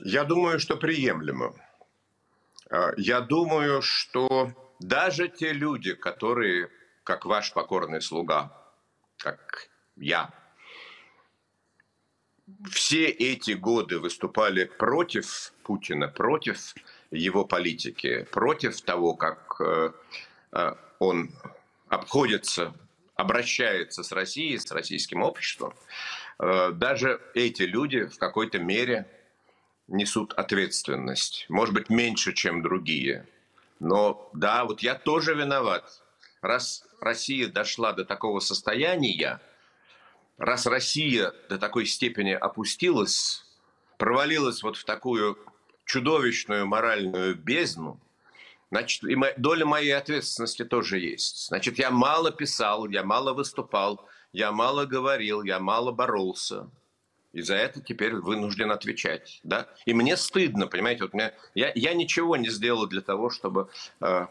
Я 0.00 0.24
думаю, 0.24 0.60
что 0.60 0.76
приемлемо. 0.76 1.54
А, 2.70 2.92
я 2.96 3.20
думаю, 3.20 3.82
что 3.82 4.52
даже 4.78 5.28
те 5.28 5.52
люди, 5.52 5.94
которые, 5.94 6.70
как 7.04 7.24
ваш 7.24 7.52
покорный 7.52 8.00
слуга, 8.00 8.52
как 9.18 9.68
я, 9.96 10.30
все 12.70 13.06
эти 13.06 13.52
годы 13.52 13.98
выступали 13.98 14.64
против 14.64 15.52
Путина, 15.62 16.08
против 16.08 16.74
его 17.10 17.44
политики, 17.44 18.26
против 18.30 18.80
того, 18.82 19.14
как 19.14 19.60
э, 19.60 19.92
э, 20.52 20.74
он 20.98 21.30
обходится, 21.88 22.74
обращается 23.14 24.02
с 24.02 24.12
Россией, 24.12 24.58
с 24.58 24.70
российским 24.70 25.22
обществом, 25.22 25.74
э, 26.38 26.70
даже 26.72 27.20
эти 27.34 27.62
люди 27.62 28.04
в 28.04 28.18
какой-то 28.18 28.58
мере 28.58 29.10
несут 29.88 30.32
ответственность. 30.34 31.46
Может 31.48 31.74
быть, 31.74 31.90
меньше, 31.90 32.32
чем 32.32 32.62
другие. 32.62 33.26
Но 33.78 34.30
да, 34.32 34.64
вот 34.64 34.80
я 34.80 34.94
тоже 34.94 35.34
виноват. 35.34 36.02
Раз 36.40 36.84
Россия 37.00 37.48
дошла 37.48 37.92
до 37.92 38.04
такого 38.04 38.40
состояния, 38.40 39.40
раз 40.38 40.66
Россия 40.66 41.32
до 41.48 41.58
такой 41.58 41.86
степени 41.86 42.32
опустилась, 42.32 43.44
провалилась 43.98 44.62
вот 44.62 44.76
в 44.76 44.84
такую 44.84 45.38
чудовищную 45.84 46.66
моральную 46.66 47.34
бездну, 47.34 48.00
значит, 48.70 49.04
и 49.04 49.16
доля 49.36 49.66
моей 49.66 49.92
ответственности 49.92 50.64
тоже 50.64 50.98
есть. 50.98 51.48
Значит, 51.48 51.78
я 51.78 51.90
мало 51.90 52.30
писал, 52.30 52.88
я 52.88 53.02
мало 53.02 53.32
выступал, 53.32 54.06
я 54.32 54.52
мало 54.52 54.84
говорил, 54.84 55.42
я 55.42 55.58
мало 55.60 55.92
боролся. 55.92 56.68
И 57.36 57.42
за 57.42 57.54
это 57.54 57.82
теперь 57.82 58.14
вынужден 58.14 58.72
отвечать. 58.72 59.40
Да? 59.42 59.68
И 59.84 59.92
мне 59.92 60.16
стыдно, 60.16 60.68
понимаете, 60.68 61.02
вот 61.02 61.12
мне, 61.12 61.34
я, 61.54 61.70
я 61.74 61.92
ничего 61.92 62.38
не 62.38 62.48
сделал 62.48 62.86
для 62.86 63.02
того, 63.02 63.28
чтобы 63.28 63.68
э, 64.00 64.26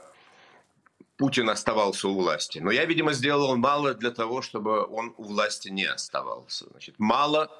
Путин 1.16 1.52
оставался 1.52 2.08
у 2.08 2.16
власти. 2.16 2.58
Но 2.58 2.72
я, 2.72 2.84
видимо, 2.86 3.14
сделал 3.14 3.56
мало 3.58 3.94
для 3.94 4.10
того, 4.10 4.42
чтобы 4.42 4.88
он 4.88 5.14
у 5.18 5.24
власти 5.26 5.70
не 5.70 5.86
оставался. 5.86 6.66
Значит, 6.72 6.96
мало 6.98 7.52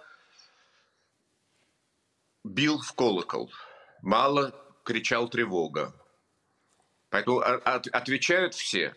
бил 2.44 2.82
в 2.82 2.92
колокол, 2.94 3.52
мало 4.02 4.52
кричал 4.84 5.30
тревога. 5.30 5.94
Поэтому 7.12 7.42
от, 7.42 7.86
отвечают 7.86 8.56
все. 8.56 8.96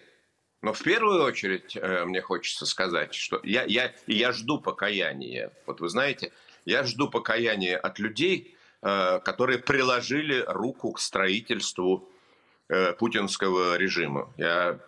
Но 0.61 0.73
в 0.73 0.83
первую 0.83 1.23
очередь 1.23 1.77
э, 1.77 2.05
мне 2.05 2.21
хочется 2.21 2.67
сказать, 2.67 3.15
что 3.15 3.41
я, 3.45 3.65
я, 3.65 3.95
я 4.07 4.33
жду 4.33 4.61
покаяния. 4.61 5.53
Вот 5.67 5.81
вы 5.81 5.89
знаете, 5.89 6.33
я 6.65 6.83
жду 6.83 7.09
покаяния 7.09 7.79
от 7.79 7.99
людей, 8.01 8.57
э, 8.83 9.21
которые 9.21 9.59
приложили 9.59 10.45
руку 10.49 10.93
к 10.93 11.01
строительству 11.01 12.09
э, 12.69 12.93
путинского 12.95 13.77
режима. 13.77 14.33
Я... 14.37 14.81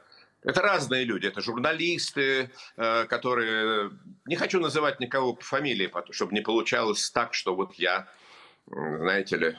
Это 0.43 0.63
разные 0.63 1.05
люди, 1.05 1.27
это 1.27 1.41
журналисты, 1.41 2.51
э, 2.77 3.05
которые... 3.05 3.93
Не 4.27 4.37
хочу 4.37 4.59
называть 4.59 4.99
никого 4.99 5.35
по 5.35 5.45
фамилии, 5.45 5.93
чтобы 6.11 6.35
не 6.35 6.41
получалось 6.41 7.11
так, 7.11 7.33
что 7.33 7.55
вот 7.55 7.75
я, 7.75 8.09
знаете 8.67 9.37
ли, 9.37 9.57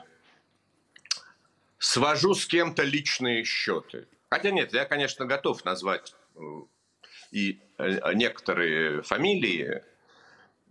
свожу 1.77 2.33
с 2.33 2.45
кем-то 2.45 2.83
личные 2.83 3.45
счеты. 3.45 4.07
Хотя 4.31 4.51
нет, 4.51 4.73
я, 4.73 4.85
конечно, 4.85 5.25
готов 5.25 5.65
назвать 5.65 6.15
э, 6.35 6.39
и 7.31 7.59
э, 7.77 8.13
некоторые 8.13 9.01
фамилии, 9.01 9.83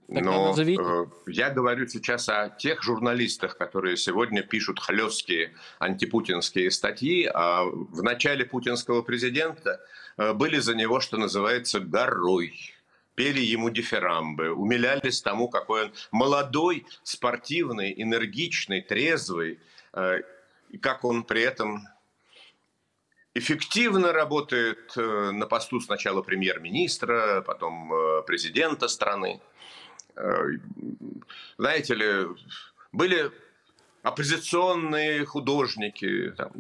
но 0.08 0.56
э, 0.58 1.06
я 1.26 1.50
говорю 1.50 1.86
сейчас 1.86 2.30
о 2.30 2.48
тех 2.48 2.82
журналистах, 2.82 3.58
которые 3.58 3.98
сегодня 3.98 4.42
пишут 4.42 4.80
хлесткие 4.80 5.54
антипутинские 5.78 6.70
статьи, 6.70 7.30
а 7.32 7.64
в 7.64 8.02
начале 8.02 8.46
путинского 8.46 9.02
президента 9.02 9.78
были 10.16 10.58
за 10.58 10.74
него, 10.74 10.98
что 11.00 11.18
называется, 11.18 11.80
горой. 11.80 12.54
Пели 13.14 13.40
ему 13.40 13.68
дифирамбы, 13.68 14.52
умилялись 14.52 15.20
тому, 15.20 15.48
какой 15.48 15.84
он 15.84 15.92
молодой, 16.10 16.86
спортивный, 17.02 17.92
энергичный, 17.94 18.80
трезвый, 18.80 19.60
и 20.70 20.78
как 20.78 21.04
он 21.04 21.24
при 21.24 21.42
этом 21.42 21.86
эффективно 23.34 24.12
работает 24.12 24.92
э, 24.96 25.30
на 25.30 25.46
посту 25.46 25.80
сначала 25.80 26.22
премьер-министра, 26.22 27.42
потом 27.42 27.92
э, 27.92 28.22
президента 28.26 28.88
страны. 28.88 29.40
Э, 30.16 30.34
знаете 31.56 31.94
ли, 31.94 32.26
были 32.92 33.30
оппозиционные 34.02 35.24
художники, 35.24 36.32
там, 36.36 36.52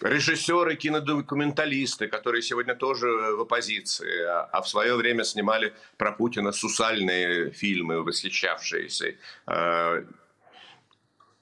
режиссеры, 0.00 0.76
кинодокументалисты, 0.76 2.08
которые 2.08 2.42
сегодня 2.42 2.74
тоже 2.74 3.06
в 3.08 3.42
оппозиции, 3.42 4.22
а, 4.24 4.44
а 4.44 4.62
в 4.62 4.68
свое 4.68 4.96
время 4.96 5.24
снимали 5.24 5.74
про 5.96 6.12
Путина 6.12 6.52
сусальные 6.52 7.50
фильмы, 7.52 8.02
восхищавшиеся 8.02 9.16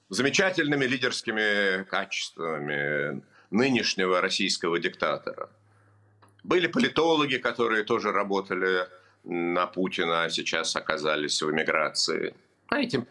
замечательными 0.09 0.85
лидерскими 0.85 1.83
качествами, 1.85 3.23
нынешнего 3.51 4.21
российского 4.21 4.79
диктатора. 4.79 5.49
Были 6.43 6.67
политологи, 6.67 7.35
которые 7.37 7.83
тоже 7.83 8.11
работали 8.11 8.87
на 9.23 9.67
Путина, 9.67 10.23
а 10.23 10.29
сейчас 10.29 10.75
оказались 10.75 11.41
в 11.41 11.51
эмиграции. 11.51 12.33
Знаете, 12.69 13.05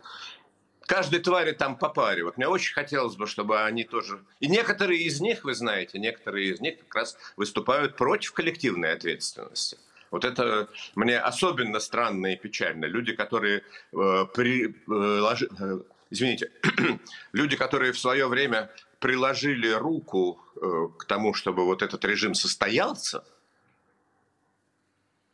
каждой 0.86 1.20
твари 1.20 1.52
там 1.52 1.76
по 1.76 1.88
паре. 1.88 2.24
Вот 2.24 2.36
мне 2.36 2.48
очень 2.48 2.74
хотелось 2.74 3.14
бы, 3.14 3.26
чтобы 3.26 3.62
они 3.62 3.84
тоже... 3.84 4.18
И 4.40 4.48
некоторые 4.48 5.02
из 5.02 5.20
них, 5.20 5.44
вы 5.44 5.54
знаете, 5.54 5.98
некоторые 5.98 6.54
из 6.54 6.60
них 6.60 6.78
как 6.80 6.94
раз 6.96 7.16
выступают 7.36 7.96
против 7.96 8.32
коллективной 8.32 8.92
ответственности. 8.92 9.78
Вот 10.10 10.24
это 10.24 10.68
мне 10.96 11.18
особенно 11.18 11.78
странно 11.78 12.32
и 12.32 12.36
печально. 12.36 12.86
Люди, 12.86 13.12
которые 13.12 13.62
э, 13.92 14.26
при, 14.34 14.66
э, 14.66 15.36
э, 15.60 15.80
извините, 16.10 16.50
люди, 17.32 17.56
которые 17.56 17.92
в 17.92 17.98
свое 17.98 18.26
время 18.26 18.70
приложили 19.00 19.70
руку 19.70 20.38
э, 20.54 20.88
к 20.98 21.04
тому, 21.06 21.34
чтобы 21.34 21.64
вот 21.64 21.82
этот 21.82 22.04
режим 22.04 22.34
состоялся, 22.34 23.24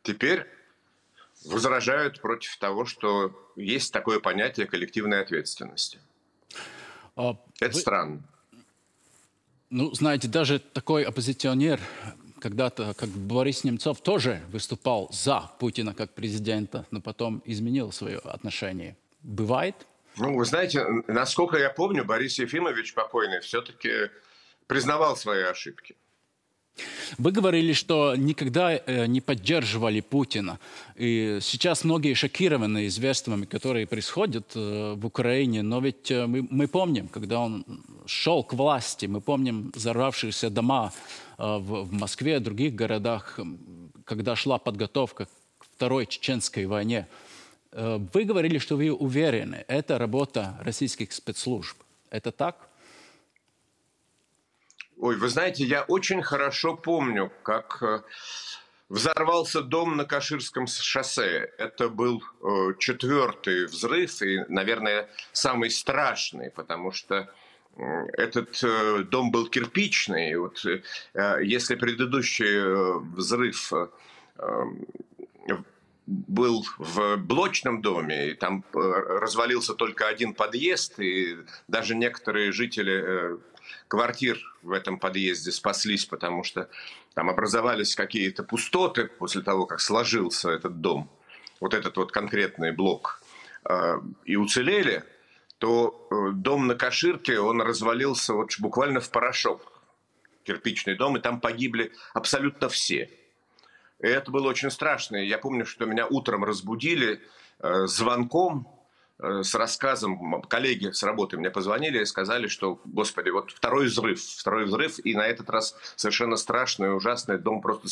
теперь 0.03 0.47
возражают 1.45 2.21
против 2.21 2.57
того, 2.57 2.85
что 2.85 3.31
есть 3.55 3.93
такое 3.93 4.19
понятие 4.19 4.65
коллективной 4.65 5.21
ответственности. 5.21 5.99
А 7.15 7.37
Это 7.59 7.75
вы... 7.75 7.79
странно. 7.79 8.23
Ну, 9.69 9.93
знаете, 9.93 10.29
даже 10.29 10.59
такой 10.59 11.03
оппозиционер, 11.03 11.81
когда-то, 12.39 12.93
как 12.93 13.09
Борис 13.09 13.65
Немцов, 13.65 13.99
тоже 13.99 14.41
выступал 14.49 15.09
за 15.11 15.51
Путина 15.59 15.93
как 15.93 16.13
президента, 16.13 16.85
но 16.89 17.01
потом 17.01 17.41
изменил 17.43 17.91
свое 17.91 18.19
отношение. 18.19 18.95
Бывает? 19.23 19.75
Ну, 20.17 20.35
вы 20.35 20.45
знаете, 20.45 20.85
насколько 21.07 21.57
я 21.57 21.69
помню, 21.69 22.03
Борис 22.03 22.39
Ефимович 22.39 22.93
покойный 22.93 23.39
все-таки 23.39 24.09
признавал 24.67 25.15
свои 25.15 25.43
ошибки. 25.43 25.95
Вы 27.17 27.31
говорили, 27.31 27.73
что 27.73 28.15
никогда 28.15 28.75
э, 28.75 29.05
не 29.07 29.21
поддерживали 29.21 30.01
Путина. 30.01 30.59
И 30.95 31.39
сейчас 31.41 31.83
многие 31.83 32.13
шокированы 32.13 32.87
известиями, 32.87 33.45
которые 33.45 33.87
происходят 33.87 34.51
э, 34.55 34.93
в 34.95 35.05
Украине. 35.05 35.63
Но 35.63 35.79
ведь 35.79 36.11
э, 36.11 36.27
мы, 36.27 36.47
мы 36.49 36.67
помним, 36.67 37.07
когда 37.07 37.39
он 37.39 37.65
шел 38.05 38.43
к 38.43 38.53
власти, 38.53 39.07
мы 39.07 39.21
помним 39.21 39.71
взорвавшиеся 39.73 40.49
дома 40.49 40.91
в, 41.37 41.83
в 41.83 41.93
Москве 41.93 42.39
других 42.39 42.75
городах, 42.75 43.39
когда 44.05 44.35
шла 44.35 44.57
подготовка 44.57 45.25
к 45.57 45.65
Второй 45.75 46.05
Чеченской 46.05 46.65
войне. 46.65 47.07
Вы 47.77 48.23
говорили, 48.23 48.57
что 48.57 48.75
вы 48.75 48.91
уверены, 48.91 49.63
это 49.67 49.99
работа 49.99 50.57
российских 50.61 51.13
спецслужб. 51.13 51.77
Это 52.09 52.31
так? 52.31 52.67
Ой, 54.99 55.15
вы 55.15 55.29
знаете, 55.29 55.63
я 55.63 55.83
очень 55.83 56.23
хорошо 56.23 56.75
помню, 56.75 57.31
как 57.43 57.83
э, 57.83 58.01
взорвался 58.89 59.61
дом 59.61 59.95
на 59.95 60.05
Каширском 60.05 60.65
шоссе. 60.65 61.51
Это 61.59 61.87
был 61.89 62.23
э, 62.41 62.73
четвертый 62.79 63.67
взрыв 63.67 64.23
и, 64.23 64.43
наверное, 64.47 65.07
самый 65.33 65.69
страшный, 65.69 66.49
потому 66.49 66.91
что 66.91 67.31
этот 68.13 68.59
э, 68.63 69.03
дом 69.03 69.29
был 69.29 69.47
кирпичный. 69.49 70.35
Вот, 70.35 70.65
если 71.43 71.75
предыдущий 71.75 72.99
взрыв 73.15 73.71
был 76.07 76.65
в 76.77 77.17
блочном 77.17 77.81
доме, 77.81 78.31
и 78.31 78.33
там 78.33 78.63
развалился 78.73 79.75
только 79.75 80.07
один 80.07 80.33
подъезд, 80.33 80.99
и 80.99 81.37
даже 81.67 81.95
некоторые 81.95 82.51
жители 82.51 83.37
квартир 83.87 84.39
в 84.63 84.71
этом 84.71 84.99
подъезде 84.99 85.51
спаслись, 85.51 86.05
потому 86.05 86.43
что 86.43 86.69
там 87.13 87.29
образовались 87.29 87.95
какие-то 87.95 88.43
пустоты 88.43 89.05
после 89.07 89.41
того, 89.41 89.65
как 89.65 89.81
сложился 89.81 90.49
этот 90.49 90.81
дом, 90.81 91.09
вот 91.59 91.73
этот 91.73 91.97
вот 91.97 92.11
конкретный 92.11 92.71
блок, 92.71 93.21
а, 93.63 94.01
и 94.25 94.35
уцелели, 94.35 95.03
то 95.57 96.07
э, 96.11 96.31
дом 96.33 96.67
на 96.67 96.75
Каширке, 96.75 97.39
он 97.39 97.61
развалился 97.61 98.33
вот 98.33 98.51
буквально 98.59 99.01
в 99.01 99.09
порошок, 99.09 99.81
кирпичный 100.43 100.95
дом, 100.95 101.17
и 101.17 101.19
там 101.19 101.41
погибли 101.41 101.91
абсолютно 102.13 102.69
все. 102.69 103.09
И 104.01 104.07
это 104.07 104.31
было 104.31 104.47
очень 104.49 104.71
страшно. 104.71 105.17
Я 105.17 105.37
помню, 105.37 105.65
что 105.65 105.85
меня 105.85 106.05
утром 106.07 106.43
разбудили 106.43 107.21
э, 107.59 107.87
звонком, 107.87 108.67
Э, 109.19 109.41
с 109.41 109.55
рассказом, 109.55 110.43
коллеги 110.43 110.91
с 110.91 111.01
работы 111.01 111.37
мне 111.37 111.49
позвонили 111.49 112.01
и 112.01 112.05
сказали, 112.05 112.47
что, 112.47 112.79
господи, 112.85 113.29
вот 113.29 113.51
второй 113.51 113.87
взрыв, 113.87 114.21
второй 114.21 114.65
взрыв, 114.65 114.99
и 115.03 115.15
на 115.15 115.25
этот 115.25 115.49
раз 115.49 115.75
совершенно 115.95 116.35
страшный, 116.35 116.95
ужасный, 116.95 117.39
дом 117.39 117.61
просто 117.61 117.87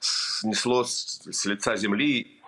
снесло 0.00 0.84
с 0.84 1.46
лица 1.46 1.76
земли, 1.76 2.42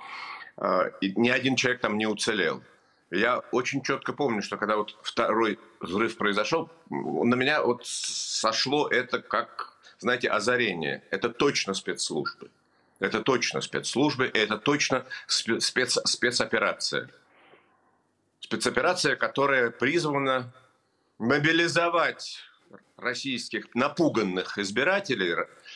э, 0.58 0.90
и 1.00 1.18
ни 1.18 1.30
один 1.30 1.56
человек 1.56 1.80
там 1.80 1.96
не 1.96 2.06
уцелел. 2.06 2.62
Я 3.10 3.38
очень 3.50 3.82
четко 3.82 4.12
помню, 4.12 4.42
что 4.42 4.58
когда 4.58 4.76
вот 4.76 4.98
второй 5.02 5.58
взрыв 5.80 6.18
произошел, 6.18 6.68
на 6.90 7.34
меня 7.34 7.62
вот 7.62 7.86
сошло 7.86 8.88
это 8.88 9.22
как, 9.22 9.78
знаете, 10.00 10.28
озарение. 10.28 11.02
Это 11.10 11.30
точно 11.30 11.72
спецслужбы. 11.72 12.50
Это 12.98 13.20
точно 13.20 13.60
спецслужбы, 13.60 14.30
это 14.32 14.58
точно 14.58 15.04
спец, 15.26 15.98
спецоперация 16.04 17.10
спецоперация, 18.46 19.16
которая 19.16 19.70
призвана 19.70 20.52
мобилизовать 21.18 22.38
российских 22.96 23.74
напуганных 23.74 24.56
избирателей, 24.58 25.34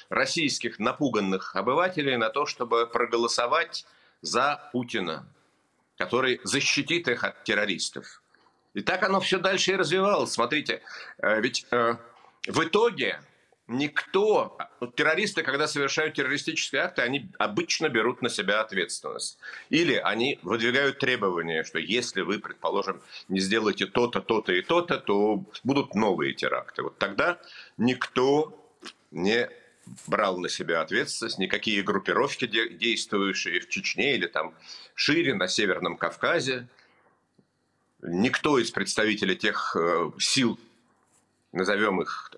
российских 0.09 0.79
напуганных 0.79 1.57
обывателей 1.57 2.17
на 2.17 2.31
то, 2.31 2.47
чтобы 2.47 2.87
проголосовать 2.87 3.87
за 4.23 4.71
Путина, 4.73 5.27
который 5.99 6.41
защитит 6.45 7.09
их 7.09 7.25
от 7.25 7.43
террористов. 7.45 8.23
И 8.75 8.83
так 8.83 9.03
оно 9.03 9.21
все 9.21 9.39
дальше 9.39 9.73
и 9.73 9.77
развивалось. 9.77 10.31
Смотрите, 10.31 10.83
э, 11.19 11.41
ведь 11.41 11.67
э, 11.73 11.97
в 12.47 12.65
итоге 12.65 13.21
никто, 13.71 14.59
террористы, 14.97 15.43
когда 15.43 15.69
совершают 15.69 16.15
террористические 16.15 16.83
акты, 16.83 17.03
они 17.03 17.31
обычно 17.39 17.89
берут 17.89 18.21
на 18.21 18.29
себя 18.29 18.61
ответственность. 18.61 19.39
Или 19.71 19.95
они 19.95 20.39
выдвигают 20.43 20.99
требования, 20.99 21.65
что 21.65 21.79
если 21.79 22.21
вы, 22.23 22.41
предположим, 22.41 23.01
не 23.29 23.41
сделаете 23.41 23.87
то-то, 23.87 24.21
то-то 24.21 24.53
и 24.53 24.61
то-то, 24.61 24.99
то 24.99 25.45
будут 25.65 25.95
новые 25.95 26.35
теракты. 26.35 26.83
Вот 26.83 26.99
тогда 26.99 27.39
никто 27.79 28.57
не 29.11 29.49
брал 30.07 30.39
на 30.39 30.49
себя 30.49 30.83
ответственность, 30.83 31.39
никакие 31.39 31.83
группировки, 31.83 32.47
действующие 32.47 33.61
в 33.61 33.69
Чечне 33.69 34.15
или 34.17 34.27
там 34.27 34.55
шире, 34.95 35.35
на 35.35 35.49
Северном 35.49 35.97
Кавказе, 35.97 36.69
никто 38.03 38.59
из 38.59 38.71
представителей 38.71 39.37
тех 39.37 39.77
э, 39.77 40.11
сил, 40.19 40.59
назовем 41.53 42.03
их 42.03 42.30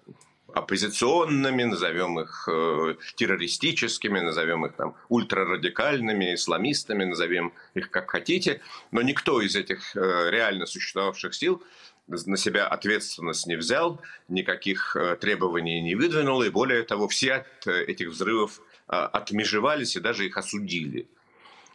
оппозиционными, 0.54 1.64
назовем 1.64 2.20
их 2.20 2.48
э, 2.50 2.94
террористическими, 3.16 4.20
назовем 4.20 4.66
их 4.66 4.74
там 4.74 4.94
ультрарадикальными, 5.08 6.34
исламистами, 6.34 7.04
назовем 7.04 7.52
их 7.74 7.90
как 7.90 8.10
хотите, 8.10 8.60
но 8.90 9.02
никто 9.02 9.40
из 9.40 9.56
этих 9.56 9.96
э, 9.96 10.30
реально 10.30 10.66
существовавших 10.66 11.34
сил 11.34 11.62
на 12.08 12.36
себя 12.36 12.66
ответственность 12.66 13.46
не 13.46 13.56
взял, 13.56 14.00
никаких 14.28 14.96
э, 14.96 15.16
требований 15.16 15.80
не 15.80 15.94
выдвинул, 15.94 16.42
и 16.42 16.50
более 16.50 16.82
того, 16.82 17.08
все 17.08 17.34
от 17.34 17.66
э, 17.66 17.84
этих 17.84 18.08
взрывов 18.08 18.60
э, 18.88 18.92
отмежевались 18.92 19.96
и 19.96 20.00
даже 20.00 20.26
их 20.26 20.36
осудили. 20.36 21.08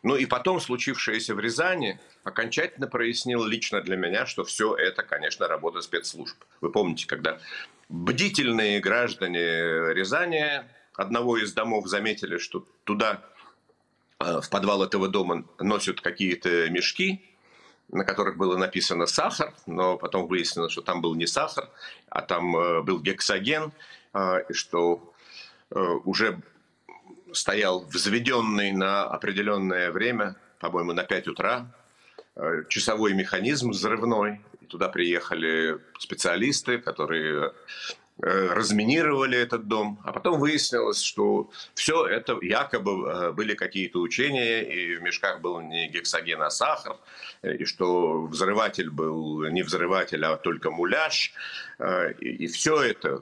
Ну 0.03 0.15
и 0.15 0.25
потом 0.25 0.61
случившееся 0.61 1.33
в 1.33 1.39
Рязани 1.39 1.99
окончательно 2.23 2.87
прояснило 2.87 3.45
лично 3.45 3.81
для 3.81 3.97
меня, 3.97 4.25
что 4.25 4.43
все 4.43 4.75
это, 4.75 5.03
конечно, 5.03 5.47
работа 5.47 5.81
спецслужб. 5.81 6.37
Вы 6.61 6.71
помните, 6.71 7.07
когда 7.07 7.39
бдительные 7.89 8.79
граждане 8.79 9.93
Рязани 9.93 10.63
одного 10.93 11.37
из 11.37 11.53
домов 11.53 11.87
заметили, 11.87 12.37
что 12.37 12.65
туда, 12.83 13.23
э, 14.19 14.41
в 14.41 14.49
подвал 14.49 14.83
этого 14.83 15.07
дома, 15.07 15.45
носят 15.59 16.01
какие-то 16.01 16.69
мешки, 16.69 17.23
на 17.89 18.03
которых 18.03 18.37
было 18.37 18.57
написано 18.57 19.05
сахар, 19.05 19.53
но 19.65 19.97
потом 19.97 20.27
выяснилось, 20.27 20.71
что 20.71 20.81
там 20.81 21.01
был 21.01 21.15
не 21.15 21.27
сахар, 21.27 21.69
а 22.09 22.21
там 22.21 22.55
э, 22.57 22.81
был 22.81 22.99
гексоген, 22.99 23.71
э, 24.13 24.43
и 24.49 24.53
что 24.53 25.13
уже 26.05 26.39
стоял 27.33 27.81
взведенный 27.87 28.71
на 28.71 29.03
определенное 29.03 29.91
время, 29.91 30.37
по-моему, 30.59 30.93
на 30.93 31.03
5 31.03 31.27
утра, 31.27 31.67
часовой 32.69 33.13
механизм 33.13 33.71
взрывной, 33.71 34.39
Туда 34.67 34.89
приехали 34.89 35.79
специалисты, 35.97 36.77
которые 36.77 37.53
э, 38.21 38.47
разминировали 38.53 39.37
этот 39.37 39.67
дом, 39.67 39.99
а 40.03 40.11
потом 40.11 40.39
выяснилось, 40.39 41.01
что 41.01 41.49
все 41.73 42.05
это 42.05 42.37
якобы 42.41 43.09
э, 43.09 43.31
были 43.31 43.55
какие-то 43.55 43.99
учения, 43.99 44.61
и 44.61 44.95
в 44.95 45.01
мешках 45.01 45.39
был 45.41 45.61
не 45.61 45.87
гексоген, 45.87 46.41
а 46.41 46.49
сахар, 46.49 46.97
и 47.43 47.63
что 47.65 48.23
взрыватель 48.23 48.89
был 48.89 49.45
не 49.47 49.63
взрыватель, 49.63 50.25
а 50.25 50.35
только 50.35 50.69
муляж, 50.69 51.33
э, 51.79 52.13
и 52.13 52.47
все 52.47 52.81
это 52.81 53.21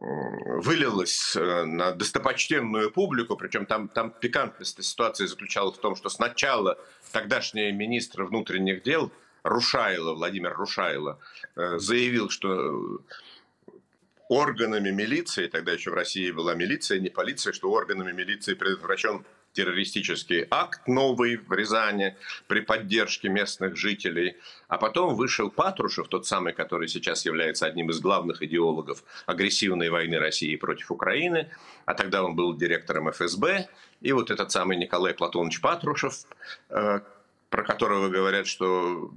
вылилось 0.00 1.36
на 1.36 1.92
достопочтенную 1.92 2.90
публику, 2.90 3.36
причем 3.36 3.64
там, 3.64 3.86
там 3.86 4.10
пикантность 4.10 4.82
ситуации 4.82 5.26
заключалась 5.26 5.78
в 5.78 5.80
том, 5.80 5.94
что 5.94 6.08
сначала 6.08 6.78
тогдашний 7.12 7.70
министр 7.70 8.24
внутренних 8.24 8.82
дел– 8.82 9.12
Рушайло, 9.44 10.14
Владимир 10.14 10.54
Рушайло, 10.54 11.20
э, 11.54 11.78
заявил, 11.78 12.30
что 12.30 13.00
органами 14.28 14.90
милиции, 14.90 15.48
тогда 15.48 15.72
еще 15.72 15.90
в 15.90 15.94
России 15.94 16.30
была 16.30 16.54
милиция, 16.54 16.98
не 16.98 17.10
полиция, 17.10 17.52
что 17.52 17.70
органами 17.70 18.10
милиции 18.10 18.54
предотвращен 18.54 19.24
террористический 19.52 20.46
акт 20.50 20.88
новый 20.88 21.36
в 21.36 21.52
Рязани 21.52 22.16
при 22.48 22.60
поддержке 22.60 23.28
местных 23.28 23.76
жителей. 23.76 24.36
А 24.66 24.78
потом 24.78 25.14
вышел 25.14 25.50
Патрушев, 25.50 26.08
тот 26.08 26.26
самый, 26.26 26.52
который 26.52 26.88
сейчас 26.88 27.24
является 27.24 27.66
одним 27.66 27.90
из 27.90 28.00
главных 28.00 28.42
идеологов 28.42 29.04
агрессивной 29.26 29.90
войны 29.90 30.18
России 30.18 30.56
против 30.56 30.90
Украины, 30.90 31.50
а 31.84 31.94
тогда 31.94 32.24
он 32.24 32.34
был 32.34 32.56
директором 32.56 33.10
ФСБ. 33.10 33.68
И 34.00 34.12
вот 34.12 34.30
этот 34.30 34.50
самый 34.50 34.76
Николай 34.76 35.14
Платонович 35.14 35.60
Патрушев, 35.60 36.24
э, 36.70 37.00
про 37.54 37.62
которого 37.62 38.08
говорят, 38.08 38.48
что 38.48 39.12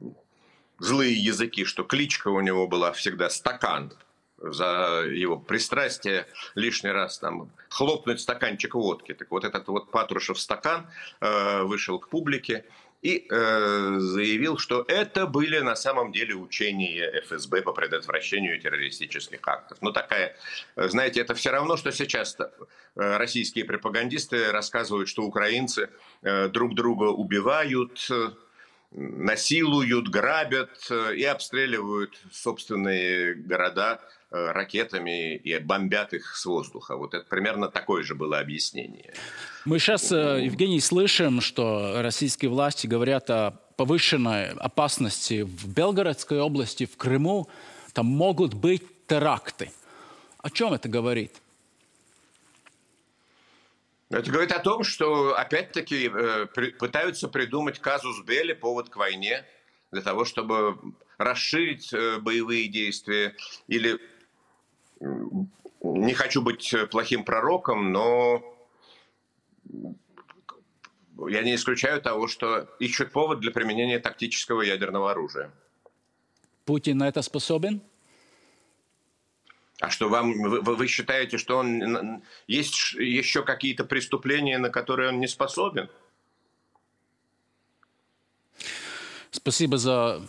злые 0.77 1.15
языки, 1.15 1.65
что 1.65 1.83
кличка 1.83 2.27
у 2.27 2.39
него 2.39 2.67
была 2.67 2.91
всегда 2.91 3.31
«стакан», 3.31 3.91
за 4.37 5.05
его 5.09 5.37
пристрастие 5.37 6.27
лишний 6.53 6.91
раз 6.91 7.17
там 7.17 7.49
хлопнуть 7.69 8.21
стаканчик 8.21 8.75
водки. 8.75 9.15
Так 9.15 9.31
вот 9.31 9.43
этот 9.43 9.67
вот 9.67 9.89
Патрушев 9.89 10.39
стакан 10.39 10.85
э, 11.19 11.63
вышел 11.63 11.97
к 11.97 12.09
публике 12.09 12.63
и 13.01 13.27
э, 13.29 13.95
заявил, 13.99 14.57
что 14.57 14.83
это 14.87 15.27
были 15.27 15.59
на 15.59 15.75
самом 15.75 16.11
деле 16.11 16.35
учения 16.35 17.21
ФСБ 17.25 17.61
по 17.61 17.73
предотвращению 17.73 18.59
террористических 18.59 19.39
актов. 19.47 19.77
Ну, 19.81 19.91
такая, 19.91 20.35
знаете, 20.75 21.21
это 21.21 21.35
все 21.35 21.51
равно, 21.51 21.77
что 21.77 21.91
сейчас 21.91 22.37
э, 22.39 22.45
российские 22.95 23.65
пропагандисты 23.65 24.51
рассказывают, 24.51 25.09
что 25.09 25.23
украинцы 25.23 25.89
э, 26.23 26.47
друг 26.49 26.73
друга 26.73 27.05
убивают, 27.05 28.07
э, 28.09 28.29
насилуют, 28.91 30.07
грабят 30.09 30.69
э, 30.89 31.15
и 31.15 31.23
обстреливают 31.23 32.17
собственные 32.31 33.35
города 33.35 33.99
э, 34.31 34.51
ракетами 34.51 35.35
и 35.35 35.57
бомбят 35.59 36.13
их 36.13 36.35
с 36.35 36.45
воздуха. 36.45 36.95
Вот 36.95 37.13
это 37.13 37.25
примерно 37.27 37.67
такое 37.67 38.03
же 38.03 38.15
было 38.15 38.39
объяснение. 38.39 39.13
Мы 39.65 39.79
сейчас, 39.79 40.11
э, 40.11 40.41
Евгений, 40.43 40.79
слышим, 40.79 41.41
что 41.41 42.01
российские 42.01 42.49
власти 42.49 42.87
говорят 42.87 43.29
о 43.29 43.51
повышенной 43.75 44.49
опасности 44.51 45.41
в 45.41 45.73
Белгородской 45.73 46.39
области, 46.39 46.85
в 46.85 46.97
Крыму. 46.97 47.47
Там 47.93 48.05
могут 48.05 48.53
быть 48.53 48.83
теракты. 49.07 49.71
О 50.39 50.49
чем 50.49 50.73
это 50.73 50.89
говорит? 50.89 51.33
Это 54.09 54.31
говорит 54.31 54.51
о 54.53 54.59
том, 54.59 54.83
что 54.83 55.35
опять-таки 55.37 56.09
э, 56.13 56.45
пытаются 56.79 57.27
придумать 57.27 57.79
казус 57.79 58.23
Белли, 58.23 58.53
повод 58.53 58.89
к 58.89 58.95
войне, 58.95 59.45
для 59.91 60.01
того, 60.01 60.23
чтобы 60.23 60.77
расширить 61.17 61.91
э, 61.93 62.19
боевые 62.19 62.67
действия. 62.69 63.35
Или 63.67 63.99
не 65.81 66.13
хочу 66.13 66.41
быть 66.41 66.73
плохим 66.89 67.25
пророком, 67.25 67.91
но 67.91 68.41
я 71.27 71.41
не 71.43 71.55
исключаю 71.55 72.01
того, 72.01 72.27
что 72.27 72.69
ищут 72.79 73.11
повод 73.11 73.39
для 73.41 73.51
применения 73.51 73.99
тактического 73.99 74.61
ядерного 74.61 75.11
оружия. 75.11 75.51
Путин 76.65 76.97
на 76.97 77.07
это 77.07 77.21
способен? 77.21 77.81
А 79.79 79.89
что 79.89 80.09
вам 80.09 80.33
вы, 80.33 80.75
вы 80.75 80.87
считаете, 80.87 81.37
что 81.37 81.57
он 81.57 82.23
есть 82.47 82.93
еще 82.93 83.43
какие-то 83.43 83.85
преступления, 83.85 84.57
на 84.57 84.69
которые 84.69 85.09
он 85.09 85.19
не 85.19 85.27
способен? 85.27 85.89
Спасибо 89.29 89.77
за 89.77 90.21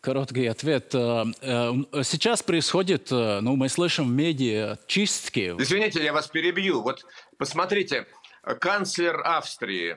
короткий 0.00 0.46
ответ. 0.46 0.94
Э, 0.94 1.24
э, 1.40 2.02
сейчас 2.02 2.42
происходит, 2.42 3.10
э, 3.12 3.40
ну, 3.40 3.56
мы 3.56 3.68
слышим 3.68 4.08
в 4.08 4.10
медиа 4.12 4.78
чистки. 4.86 5.54
Извините, 5.58 6.04
я 6.04 6.12
вас 6.12 6.26
перебью. 6.28 6.82
Вот 6.82 7.06
посмотрите, 7.38 8.06
канцлер 8.42 9.20
Австрии 9.24 9.96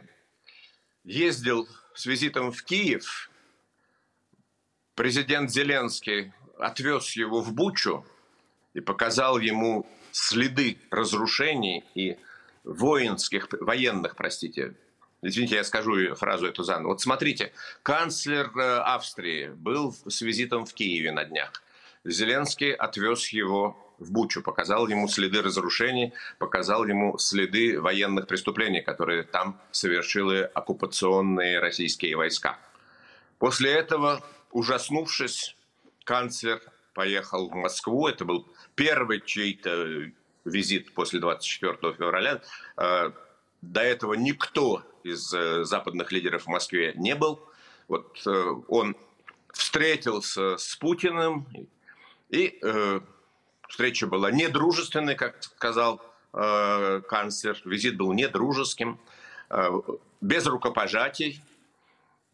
ездил 1.04 1.68
с 1.94 2.06
визитом 2.06 2.52
в 2.52 2.64
Киев. 2.64 3.30
Президент 4.96 5.52
Зеленский 5.52 6.32
отвез 6.58 7.16
его 7.16 7.42
в 7.42 7.54
Бучу 7.54 8.06
и 8.78 8.80
показал 8.80 9.40
ему 9.40 9.88
следы 10.12 10.78
разрушений 10.92 11.84
и 11.96 12.18
воинских, 12.64 13.48
военных, 13.60 14.16
простите, 14.16 14.76
Извините, 15.24 15.56
я 15.56 15.64
скажу 15.64 16.14
фразу 16.14 16.46
эту 16.46 16.62
заново. 16.62 16.90
Вот 16.90 17.02
смотрите, 17.02 17.52
канцлер 17.82 18.52
э, 18.56 18.78
Австрии 18.82 19.48
был 19.48 19.96
с 20.08 20.22
визитом 20.22 20.68
в 20.68 20.76
Киеве 20.76 21.12
на 21.12 21.26
днях. 21.26 21.64
Зеленский 22.04 22.72
отвез 22.72 23.30
его 23.30 23.76
в 23.98 24.12
Бучу, 24.12 24.44
показал 24.44 24.88
ему 24.88 25.08
следы 25.08 25.42
разрушений, 25.42 26.14
показал 26.38 26.86
ему 26.86 27.18
следы 27.18 27.82
военных 27.82 28.28
преступлений, 28.28 28.82
которые 28.82 29.24
там 29.24 29.60
совершили 29.72 30.48
оккупационные 30.54 31.58
российские 31.58 32.16
войска. 32.16 32.60
После 33.40 33.72
этого, 33.72 34.24
ужаснувшись, 34.52 35.56
канцлер 36.04 36.62
поехал 36.98 37.50
в 37.50 37.56
Москву. 37.56 38.08
Это 38.08 38.26
был 38.26 38.48
первый 38.78 39.20
чей-то 39.20 40.12
визит 40.46 40.94
после 40.94 41.20
24 41.20 41.94
февраля. 41.94 42.42
Э, 42.78 43.12
до 43.62 43.82
этого 43.82 44.14
никто 44.14 44.84
из 45.04 45.34
э, 45.34 45.66
западных 45.66 46.14
лидеров 46.14 46.44
в 46.44 46.48
Москве 46.48 46.94
не 46.96 47.16
был. 47.16 47.42
Вот 47.90 48.22
э, 48.26 48.54
он 48.70 48.96
встретился 49.52 50.58
с 50.58 50.76
Путиным, 50.76 51.48
и 52.30 52.60
встреча 53.70 54.06
была 54.06 54.30
недружественной, 54.30 55.16
как 55.16 55.42
сказал 55.42 56.02
канцлер. 56.32 57.60
Визит 57.66 57.98
был 57.98 58.14
недружеским, 58.14 59.00
без 60.22 60.46
рукопожатий. 60.46 61.42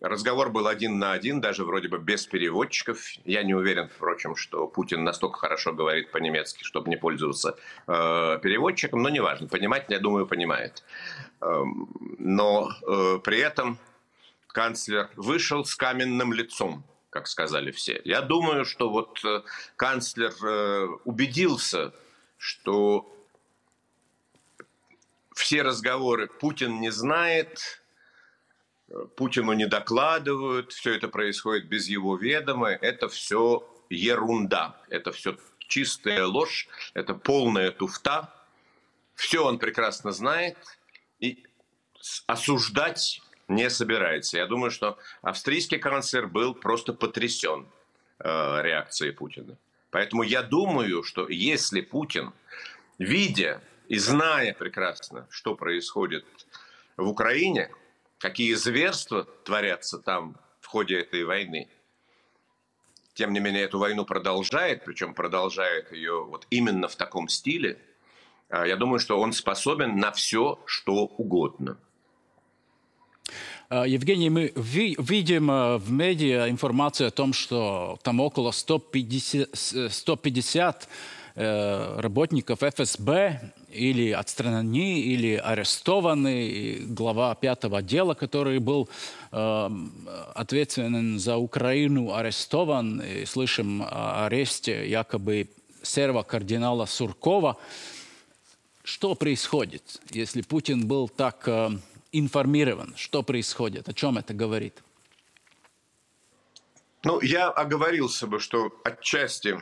Разговор 0.04 0.50
был 0.50 0.68
один 0.68 1.00
на 1.00 1.14
один, 1.14 1.40
даже 1.40 1.64
вроде 1.64 1.88
бы 1.88 1.98
без 1.98 2.26
переводчиков. 2.28 3.00
Я 3.24 3.42
не 3.42 3.54
уверен, 3.54 3.88
впрочем, 3.88 4.36
что 4.36 4.68
Путин 4.68 5.06
настолько 5.06 5.40
хорошо 5.40 5.72
говорит 5.72 6.12
по-немецки, 6.12 6.66
чтобы 6.66 6.90
не 6.90 6.98
пользоваться 6.98 7.58
э, 7.88 8.40
переводчиком, 8.44 9.02
но 9.02 9.08
неважно. 9.08 9.48
Понимать, 9.48 9.86
я 9.88 10.00
думаю, 10.00 10.28
понимает. 10.28 10.84
Э, 11.40 11.64
но 12.20 12.70
э, 12.86 13.20
при 13.24 13.40
этом 13.40 13.78
канцлер 14.48 15.10
вышел 15.16 15.64
с 15.64 15.74
каменным 15.74 16.34
лицом, 16.34 16.84
как 17.10 17.28
сказали 17.28 17.72
все. 17.72 18.02
Я 18.04 18.20
думаю, 18.20 18.66
что 18.66 18.90
вот 18.90 19.24
э, 19.24 19.42
канцлер 19.78 20.34
э, 20.44 20.88
убедился, 21.06 21.94
что 22.38 23.10
все 25.34 25.62
разговоры 25.62 26.28
Путин 26.28 26.82
не 26.82 26.90
знает, 26.90 27.82
Путину 29.16 29.54
не 29.54 29.66
докладывают, 29.66 30.72
все 30.72 30.96
это 30.96 31.08
происходит 31.08 31.68
без 31.68 31.88
его 31.88 32.16
ведома, 32.16 32.70
это 32.70 33.08
все 33.08 33.68
ерунда, 33.90 34.78
это 34.90 35.12
все 35.12 35.38
чистая 35.60 36.26
ложь, 36.26 36.68
это 36.94 37.14
полная 37.14 37.72
туфта. 37.72 38.34
Все 39.16 39.46
он 39.46 39.60
прекрасно 39.60 40.12
знает 40.12 40.58
и 41.20 41.44
осуждать 42.28 43.22
не 43.48 43.70
собирается. 43.70 44.38
Я 44.38 44.48
думаю, 44.48 44.72
что 44.72 44.98
австрийский 45.22 45.78
канцлер 45.78 46.28
был 46.28 46.56
просто 46.56 46.94
потрясен 46.94 47.68
э, 48.20 48.62
реакцией 48.62 49.12
Путина. 49.12 49.58
Поэтому 49.92 50.24
я 50.24 50.42
думаю, 50.42 51.04
что 51.04 51.28
если 51.30 51.82
Путин, 51.82 52.34
видя 52.98 53.62
и 53.88 53.98
зная 53.98 54.54
прекрасно, 54.54 55.28
что 55.30 55.56
происходит 55.56 56.26
в 56.98 57.08
Украине, 57.08 57.70
какие 58.24 58.54
зверства 58.54 59.26
творятся 59.44 60.00
там 60.00 60.38
в 60.62 60.68
ходе 60.68 60.98
этой 61.02 61.26
войны. 61.26 61.68
Тем 63.16 63.34
не 63.34 63.42
менее, 63.42 63.64
эту 63.64 63.80
войну 63.80 64.06
продолжает, 64.06 64.86
причем 64.86 65.14
продолжает 65.14 65.92
ее 65.92 66.24
вот 66.24 66.48
именно 66.50 66.88
в 66.88 66.96
таком 66.96 67.28
стиле. 67.28 67.78
А, 68.48 68.66
я 68.66 68.78
думаю, 68.78 69.00
что 69.00 69.20
он 69.20 69.34
способен 69.34 69.98
на 69.98 70.14
все, 70.14 70.58
что 70.66 71.04
угодно. 71.04 71.78
А, 73.68 73.86
Евгений, 73.86 74.30
мы 74.30 74.54
видим 74.56 75.52
а, 75.52 75.78
в 75.78 75.92
медиа 75.92 76.50
информацию 76.50 77.10
о 77.10 77.12
том, 77.12 77.34
что 77.34 78.00
там 78.04 78.22
около 78.22 78.52
150, 78.52 79.50
150 79.92 80.88
э, 81.36 82.00
работников 82.00 82.64
ФСБ 82.64 83.54
или 83.70 84.12
отстранены, 84.12 85.00
или 85.00 85.36
арестованы. 85.36 86.48
И 86.48 86.80
глава 86.86 87.36
пятого 87.36 87.80
отдела, 87.80 88.14
который 88.14 88.60
был 88.60 88.90
э, 89.32 89.70
ответственен 90.36 91.20
за 91.20 91.38
Украину, 91.38 92.14
арестован. 92.14 93.02
И 93.02 93.26
слышим 93.26 93.82
о 93.84 94.26
аресте 94.26 94.90
якобы 94.90 95.50
серва 95.82 96.24
кардинала 96.24 96.86
Суркова. 96.86 97.58
Что 98.84 99.16
происходит, 99.16 100.02
если 100.10 100.42
Путин 100.42 100.88
был 100.88 101.08
так 101.08 101.48
э, 101.48 101.70
информирован? 102.12 102.94
Что 102.98 103.24
происходит? 103.24 103.88
О 103.88 103.94
чем 103.94 104.18
это 104.18 104.34
говорит? 104.34 104.84
Ну, 107.04 107.22
я 107.22 107.50
оговорился 107.50 108.28
бы, 108.28 108.40
что 108.40 108.72
отчасти 108.84 109.62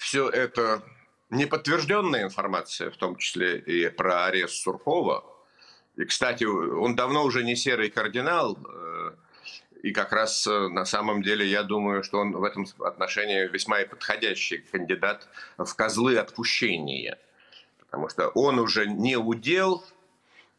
все 0.00 0.30
это 0.30 0.82
неподтвержденная 1.28 2.24
информация, 2.24 2.90
в 2.90 2.96
том 2.96 3.16
числе 3.16 3.58
и 3.58 3.90
про 3.90 4.24
арест 4.24 4.54
Суркова. 4.54 5.24
И, 5.96 6.04
кстати, 6.06 6.44
он 6.44 6.96
давно 6.96 7.22
уже 7.22 7.44
не 7.44 7.54
серый 7.54 7.90
кардинал, 7.90 8.56
э, 8.56 9.12
и 9.82 9.92
как 9.92 10.12
раз 10.12 10.46
э, 10.46 10.68
на 10.68 10.86
самом 10.86 11.22
деле 11.22 11.46
я 11.46 11.62
думаю, 11.62 12.02
что 12.02 12.18
он 12.18 12.32
в 12.32 12.42
этом 12.44 12.66
отношении 12.78 13.46
весьма 13.46 13.82
и 13.82 13.86
подходящий 13.86 14.58
кандидат 14.72 15.28
в 15.58 15.72
козлы 15.74 16.16
отпущения. 16.16 17.18
Потому 17.80 18.08
что 18.08 18.28
он 18.28 18.58
уже 18.58 18.86
не 18.86 19.16
удел, 19.16 19.84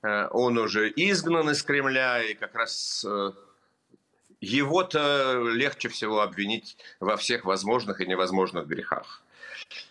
э, 0.04 0.28
он 0.30 0.60
уже 0.60 0.88
изгнан 0.96 1.50
из 1.50 1.64
Кремля, 1.64 2.22
и 2.22 2.36
как 2.36 2.54
раз 2.54 3.04
его-то 4.40 5.42
легче 5.52 5.90
всего 5.90 6.22
обвинить 6.22 6.78
во 7.00 7.18
всех 7.18 7.44
возможных 7.46 8.02
и 8.02 8.06
невозможных 8.06 8.68
грехах 8.68 9.24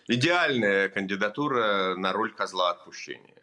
идеальная 0.07 0.89
кандидатура 0.89 1.95
на 1.95 2.13
роль 2.13 2.33
козла 2.33 2.71
отпущения. 2.71 3.41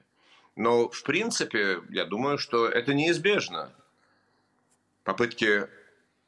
Но, 0.56 0.88
в 0.88 1.02
принципе, 1.02 1.80
я 1.90 2.04
думаю, 2.04 2.38
что 2.38 2.68
это 2.68 2.94
неизбежно. 2.94 3.72
попытки 5.04 5.66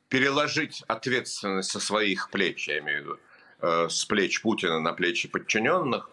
переложить 0.09 0.83
ответственность 0.89 1.71
со 1.71 1.81
своих 1.81 2.31
плеч, 2.31 2.67
я 2.69 2.79
имею 2.79 2.99
в 2.99 3.05
виду, 3.05 3.19
э, 3.61 3.89
с 3.91 4.05
плеч 4.07 4.41
Путина 4.41 4.81
на 4.81 4.93
плечи 4.93 5.29
подчиненных, 5.29 6.11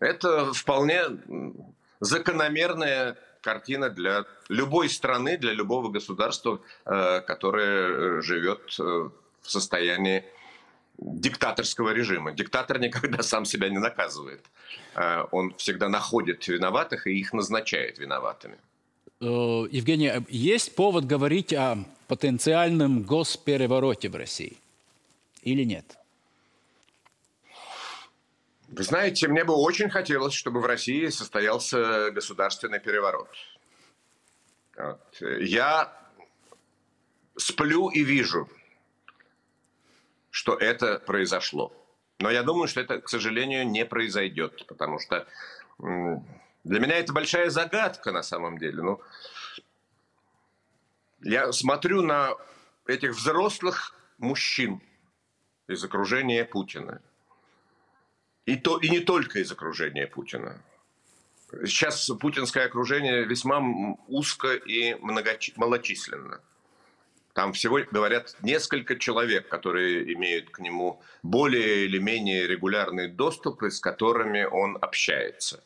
это 0.00 0.52
вполне 0.52 1.02
закономерная 2.00 3.16
картина 3.42 3.90
для 3.90 4.24
любой 4.48 4.88
страны, 4.88 5.36
для 5.36 5.52
любого 5.52 5.90
государства, 5.90 6.60
э, 6.84 7.20
которое 7.20 8.20
живет 8.22 8.74
э, 8.78 8.82
в 8.82 9.50
состоянии 9.50 10.24
диктаторского 11.04 11.90
режима. 11.90 12.32
Диктатор 12.32 12.78
никогда 12.78 13.22
сам 13.22 13.44
себя 13.44 13.68
не 13.68 13.78
наказывает. 13.78 14.44
Э, 14.94 15.24
он 15.30 15.54
всегда 15.56 15.88
находит 15.88 16.46
виноватых 16.48 17.06
и 17.06 17.18
их 17.18 17.32
назначает 17.32 17.98
виноватыми. 17.98 18.56
Евгений, 19.20 20.12
есть 20.28 20.74
повод 20.74 21.04
говорить 21.04 21.52
о 21.52 21.84
потенциальном 22.08 23.02
госперевороте 23.02 24.08
в 24.08 24.16
России 24.16 24.56
или 25.42 25.64
нет? 25.64 25.96
Вы 28.68 28.82
знаете, 28.84 29.28
мне 29.28 29.44
бы 29.44 29.54
очень 29.54 29.90
хотелось, 29.90 30.34
чтобы 30.34 30.60
в 30.60 30.66
России 30.66 31.06
состоялся 31.08 32.10
государственный 32.10 32.80
переворот. 32.80 33.28
Вот. 34.76 35.00
Я 35.20 35.92
сплю 37.36 37.90
и 37.90 38.02
вижу, 38.02 38.48
что 40.32 40.56
это 40.56 40.98
произошло. 40.98 41.72
Но 42.18 42.28
я 42.28 42.42
думаю, 42.42 42.66
что 42.66 42.80
это, 42.80 43.00
к 43.00 43.08
сожалению, 43.08 43.68
не 43.68 43.84
произойдет, 43.84 44.66
потому 44.66 44.98
что 44.98 45.28
для 45.78 46.80
меня 46.80 46.96
это 46.96 47.12
большая 47.12 47.50
загадка 47.50 48.10
на 48.10 48.24
самом 48.24 48.58
деле. 48.58 48.82
Ну, 48.82 49.00
я 51.20 51.52
смотрю 51.52 52.02
на 52.02 52.34
этих 52.86 53.12
взрослых 53.12 53.94
мужчин 54.18 54.82
из 55.68 55.84
окружения 55.84 56.44
Путина– 56.44 57.00
и, 58.46 58.56
то, 58.56 58.78
и 58.78 58.88
не 58.88 59.00
только 59.00 59.38
из 59.38 59.52
окружения 59.52 60.06
Путина. 60.06 60.60
Сейчас 61.64 62.10
путинское 62.20 62.66
окружение 62.66 63.24
весьма 63.24 63.60
узко 64.08 64.54
и 64.54 64.94
многочи- 64.94 65.52
малочисленно. 65.56 66.40
Там 67.32 67.54
всего, 67.54 67.80
говорят, 67.90 68.36
несколько 68.42 68.96
человек, 68.96 69.48
которые 69.48 70.12
имеют 70.12 70.50
к 70.50 70.58
нему 70.58 71.00
более 71.22 71.86
или 71.86 71.98
менее 71.98 72.46
регулярный 72.46 73.08
доступ, 73.08 73.62
и 73.62 73.70
с 73.70 73.80
которыми 73.80 74.44
он 74.44 74.76
общается. 74.80 75.62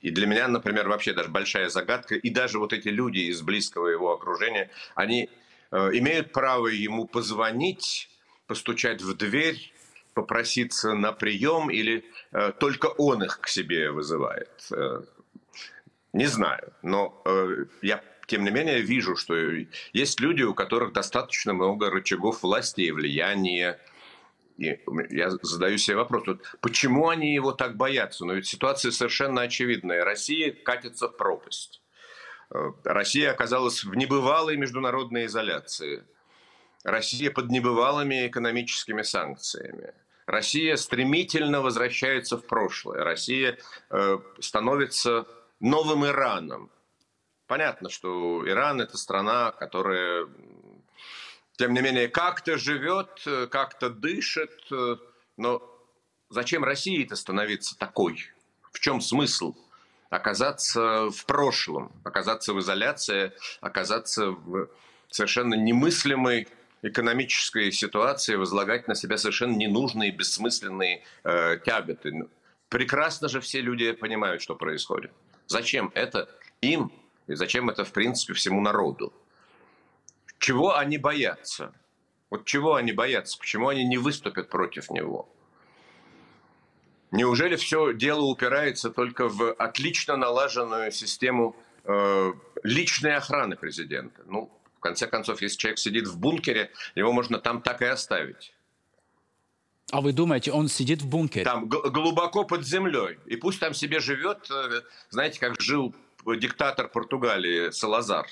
И 0.00 0.10
для 0.10 0.26
меня, 0.26 0.48
например, 0.48 0.88
вообще 0.88 1.12
даже 1.12 1.28
большая 1.28 1.68
загадка, 1.68 2.14
и 2.14 2.30
даже 2.30 2.58
вот 2.58 2.72
эти 2.72 2.88
люди 2.88 3.18
из 3.18 3.42
близкого 3.42 3.88
его 3.88 4.12
окружения, 4.12 4.70
они 4.94 5.28
э, 5.70 5.76
имеют 5.98 6.32
право 6.32 6.68
ему 6.68 7.06
позвонить, 7.06 8.08
постучать 8.46 9.02
в 9.02 9.14
дверь, 9.14 9.72
попроситься 10.14 10.94
на 10.94 11.12
прием 11.12 11.70
или 11.70 12.04
э, 12.32 12.52
только 12.58 12.86
он 12.86 13.22
их 13.22 13.40
к 13.40 13.48
себе 13.48 13.90
вызывает? 13.90 14.50
Э, 14.72 15.02
не 16.14 16.26
знаю, 16.26 16.72
но 16.82 17.20
э, 17.26 17.66
я 17.82 18.02
тем 18.30 18.44
не 18.44 18.52
менее 18.52 18.80
вижу, 18.80 19.16
что 19.16 19.34
есть 19.92 20.20
люди, 20.20 20.42
у 20.42 20.54
которых 20.54 20.92
достаточно 20.92 21.52
много 21.52 21.90
рычагов 21.90 22.44
власти 22.44 22.82
и 22.82 22.92
влияния. 22.92 23.80
И 24.56 24.78
я 25.10 25.30
задаю 25.30 25.78
себе 25.78 25.96
вопрос, 25.96 26.28
вот, 26.28 26.42
почему 26.60 27.08
они 27.08 27.34
его 27.34 27.50
так 27.50 27.76
боятся? 27.76 28.24
Но 28.24 28.34
ведь 28.34 28.46
ситуация 28.46 28.92
совершенно 28.92 29.42
очевидная. 29.42 30.04
Россия 30.04 30.52
катится 30.52 31.08
в 31.08 31.16
пропасть. 31.16 31.82
Э, 32.54 32.70
Россия 32.84 33.32
оказалась 33.32 33.82
в 33.82 33.96
небывалой 33.96 34.56
международной 34.56 35.26
изоляции. 35.26 36.04
Россия 36.84 37.32
под 37.32 37.50
небывалыми 37.50 38.28
экономическими 38.28 39.02
санкциями. 39.02 39.92
Россия 40.26 40.76
стремительно 40.76 41.62
возвращается 41.62 42.36
в 42.36 42.46
прошлое. 42.46 43.02
Россия 43.02 43.58
э, 43.90 44.18
становится 44.38 45.26
новым 45.58 46.06
Ираном. 46.06 46.70
Понятно, 47.50 47.90
что 47.90 48.48
Иран 48.48 48.80
это 48.80 48.96
страна, 48.96 49.50
которая, 49.50 50.28
тем 51.56 51.74
не 51.74 51.80
менее, 51.80 52.06
как-то 52.06 52.56
живет, 52.56 53.26
как-то 53.50 53.90
дышит. 53.90 54.52
Но 55.36 55.60
зачем 56.28 56.62
России-то 56.62 57.16
становиться 57.16 57.76
такой? 57.76 58.24
В 58.70 58.78
чем 58.78 59.00
смысл? 59.00 59.56
Оказаться 60.10 61.10
в 61.10 61.26
прошлом, 61.26 61.90
оказаться 62.04 62.54
в 62.54 62.60
изоляции, 62.60 63.32
оказаться 63.60 64.26
в 64.30 64.68
совершенно 65.08 65.54
немыслимой 65.54 66.46
экономической 66.82 67.72
ситуации 67.72 68.36
возлагать 68.36 68.86
на 68.86 68.94
себя 68.94 69.18
совершенно 69.18 69.56
ненужные, 69.56 70.12
бессмысленные 70.12 71.02
э, 71.24 71.58
тяготы. 71.66 72.12
Ну, 72.12 72.28
прекрасно 72.68 73.28
же 73.28 73.40
все 73.40 73.60
люди 73.60 73.90
понимают, 73.90 74.40
что 74.40 74.54
происходит. 74.54 75.10
Зачем 75.48 75.90
это 75.96 76.28
им 76.60 76.92
и 77.30 77.36
зачем 77.36 77.70
это, 77.70 77.84
в 77.84 77.92
принципе, 77.92 78.32
всему 78.34 78.60
народу? 78.60 79.12
Чего 80.40 80.76
они 80.76 80.98
боятся? 80.98 81.72
Вот 82.28 82.44
чего 82.44 82.74
они 82.74 82.92
боятся? 82.92 83.38
Почему 83.38 83.68
они 83.68 83.84
не 83.84 83.98
выступят 83.98 84.48
против 84.48 84.90
него? 84.90 85.28
Неужели 87.12 87.54
все 87.54 87.92
дело 87.92 88.22
упирается 88.22 88.90
только 88.90 89.28
в 89.28 89.52
отлично 89.52 90.16
налаженную 90.16 90.90
систему 90.90 91.54
э, 91.84 92.32
личной 92.64 93.14
охраны 93.14 93.54
президента? 93.56 94.22
Ну, 94.26 94.50
в 94.78 94.80
конце 94.80 95.06
концов, 95.06 95.40
если 95.40 95.56
человек 95.56 95.78
сидит 95.78 96.08
в 96.08 96.18
бункере, 96.18 96.72
его 96.96 97.12
можно 97.12 97.38
там 97.38 97.62
так 97.62 97.82
и 97.82 97.86
оставить. 97.86 98.54
А 99.92 100.00
вы 100.00 100.12
думаете, 100.12 100.50
он 100.50 100.68
сидит 100.68 101.02
в 101.02 101.08
бункере? 101.08 101.44
Там 101.44 101.68
глубоко 101.68 102.44
под 102.44 102.64
землей. 102.64 103.18
И 103.26 103.36
пусть 103.36 103.60
там 103.60 103.74
себе 103.74 104.00
живет, 104.00 104.50
э, 104.50 104.82
знаете, 105.10 105.38
как 105.38 105.60
жил 105.60 105.94
диктатор 106.26 106.88
Португалии 106.88 107.70
Салазар, 107.70 108.26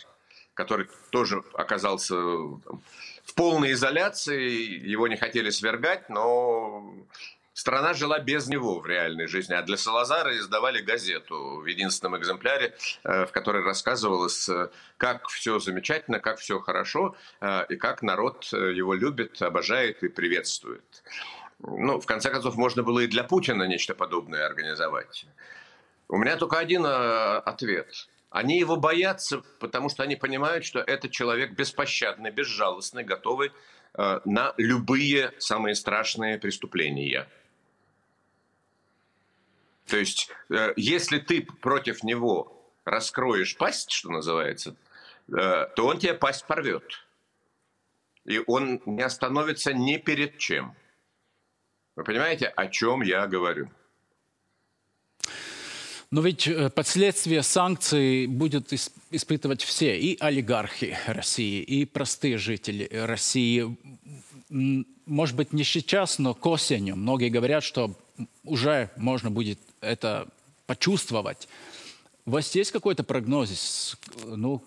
который 0.55 0.89
тоже 1.11 1.43
оказался 1.55 2.17
в 2.17 3.35
полной 3.35 3.73
изоляции, 3.73 4.89
его 4.89 5.07
не 5.09 5.17
хотели 5.17 5.51
свергать, 5.51 6.09
но 6.09 6.95
страна 7.59 7.93
жила 7.93 8.19
без 8.21 8.49
него 8.49 8.79
в 8.79 8.87
реальной 8.87 9.27
жизни. 9.27 9.55
А 9.55 9.63
для 9.63 9.77
Салазара 9.77 10.37
издавали 10.39 10.81
газету 10.81 11.61
в 11.61 11.67
единственном 11.67 12.17
экземпляре, 12.17 12.75
э, 13.05 13.27
в 13.27 13.33
которой 13.33 13.65
рассказывалось, 13.65 14.49
э, 14.49 14.71
как 14.97 15.29
все 15.29 15.59
замечательно, 15.59 16.21
как 16.21 16.39
все 16.39 16.61
хорошо, 16.61 17.17
э, 17.41 17.67
и 17.69 17.77
как 17.77 18.03
народ 18.03 18.45
его 18.53 18.95
любит, 18.95 19.43
обожает 19.43 20.03
и 20.05 20.09
приветствует. 20.09 21.03
Ну, 21.59 22.01
в 22.01 22.07
конце 22.07 22.31
концов, 22.31 22.57
можно 22.57 22.83
было 22.85 23.01
и 23.01 23.09
для 23.09 23.25
Путина 23.25 23.65
нечто 23.65 23.95
подобное 23.95 24.47
организовать. 24.47 25.27
У 26.09 26.17
меня 26.17 26.37
только 26.37 26.59
один 26.59 26.85
ответ. 26.87 28.09
Они 28.31 28.59
его 28.59 28.77
боятся, 28.77 29.43
потому 29.61 29.89
что 29.89 30.03
они 30.03 30.17
понимают, 30.17 30.65
что 30.65 30.81
это 30.81 31.09
человек 31.09 31.53
беспощадный, 31.53 32.31
безжалостный, 32.31 33.05
готовый 33.05 33.53
на 33.95 34.55
любые 34.59 35.33
самые 35.39 35.75
страшные 35.75 36.39
преступления. 36.39 37.29
То 39.89 39.97
есть, 39.97 40.31
э, 40.51 40.75
если 40.77 41.19
ты 41.19 41.43
против 41.43 42.05
него 42.05 42.71
раскроешь 42.85 43.57
пасть, 43.57 43.91
что 43.91 44.11
называется, 44.11 44.77
э, 45.29 45.67
то 45.75 45.87
он 45.87 45.99
тебе 45.99 46.15
пасть 46.15 46.47
порвет. 46.47 47.07
И 48.27 48.43
он 48.47 48.83
не 48.85 49.03
остановится 49.03 49.73
ни 49.73 49.97
перед 49.97 50.37
чем. 50.37 50.77
Вы 51.97 52.05
понимаете, 52.05 52.49
о 52.49 52.69
чем 52.69 53.01
я 53.01 53.27
говорю? 53.27 53.71
Но 56.11 56.23
ведь 56.23 56.49
э, 56.49 56.71
последствия 56.71 57.43
санкций 57.43 58.27
будут 58.27 58.73
испытывать 59.11 59.63
все, 59.63 59.99
и 59.99 60.17
олигархи 60.19 60.97
России, 61.07 61.63
и 61.63 61.85
простые 61.85 62.39
жители 62.39 62.89
России. 62.91 63.77
Может 64.49 65.37
быть, 65.37 65.53
не 65.53 65.65
сейчас, 65.65 66.19
но 66.19 66.33
к 66.33 66.47
осени. 66.47 66.93
Многие 66.93 67.29
говорят, 67.29 67.63
что 67.63 67.95
уже 68.45 68.91
можно 68.97 69.31
будет 69.31 69.59
это 69.83 70.29
почувствовать. 70.67 71.47
У 72.25 72.31
вас 72.31 72.55
есть 72.55 72.73
какой-то 72.73 73.05
прогноз? 73.05 73.99
Ну, 74.25 74.63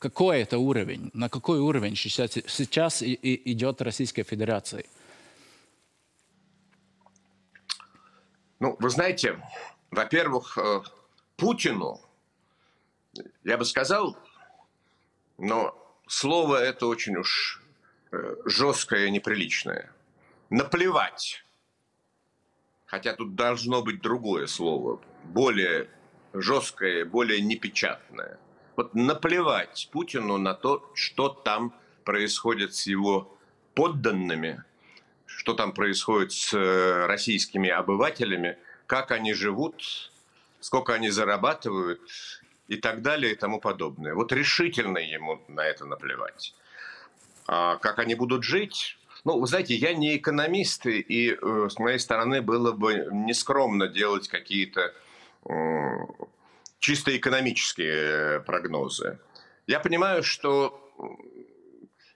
какой 0.00 0.40
это 0.40 0.58
уровень? 0.58 1.10
На 1.14 1.28
какой 1.28 1.60
уровень 1.60 1.94
сейчас, 1.94 2.32
сейчас 2.48 3.02
и, 3.02 3.12
и 3.12 3.52
идет 3.52 3.80
Российская 3.82 4.24
Федерация? 4.24 4.84
Ну, 8.58 8.76
вы 8.78 8.90
знаете, 8.90 9.40
во-первых, 9.90 10.56
э, 10.58 10.82
Путину, 11.36 12.00
я 13.44 13.56
бы 13.56 13.64
сказал, 13.64 14.16
но 15.38 15.74
слово 16.06 16.56
это 16.56 16.86
очень 16.86 17.16
уж 17.16 17.62
э, 18.12 18.36
жесткое 18.44 19.06
и 19.06 19.10
неприличное. 19.10 19.92
Наплевать 20.50 21.44
хотя 22.90 23.14
тут 23.14 23.36
должно 23.36 23.82
быть 23.82 24.02
другое 24.02 24.46
слово, 24.48 25.00
более 25.24 25.88
жесткое, 26.34 27.04
более 27.04 27.40
непечатное. 27.40 28.38
Вот 28.76 28.94
наплевать 28.94 29.88
Путину 29.92 30.38
на 30.38 30.54
то, 30.54 30.90
что 30.94 31.28
там 31.28 31.72
происходит 32.04 32.74
с 32.74 32.88
его 32.88 33.38
подданными, 33.74 34.64
что 35.24 35.54
там 35.54 35.72
происходит 35.72 36.32
с 36.32 36.52
э, 36.52 37.06
российскими 37.06 37.70
обывателями, 37.70 38.58
как 38.90 39.12
они 39.12 39.34
живут, 39.34 40.10
сколько 40.58 40.94
они 40.94 41.10
зарабатывают 41.10 42.00
и 42.66 42.74
так 42.74 43.02
далее 43.02 43.34
и 43.34 43.36
тому 43.36 43.60
подобное. 43.60 44.14
Вот 44.14 44.32
решительно 44.32 44.98
ему 44.98 45.40
на 45.46 45.60
это 45.60 45.86
наплевать. 45.86 46.56
А 47.46 47.76
как 47.76 48.00
они 48.00 48.16
будут 48.16 48.42
жить, 48.42 48.98
ну, 49.22 49.38
вы 49.38 49.46
знаете, 49.46 49.76
я 49.76 49.94
не 49.94 50.16
экономист, 50.16 50.86
и 50.86 51.38
э, 51.40 51.68
с 51.70 51.78
моей 51.78 52.00
стороны 52.00 52.42
было 52.42 52.72
бы 52.72 53.08
нескромно 53.12 53.86
делать 53.86 54.26
какие-то 54.26 54.92
э, 55.44 55.52
чисто 56.80 57.16
экономические 57.16 58.40
прогнозы. 58.40 59.20
Я 59.68 59.78
понимаю, 59.78 60.24
что 60.24 60.92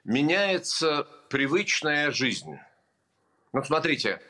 меняется 0.02 1.06
привычная 1.28 2.10
жизнь. 2.10 2.58
Ну, 3.52 3.62
смотрите, 3.62 4.20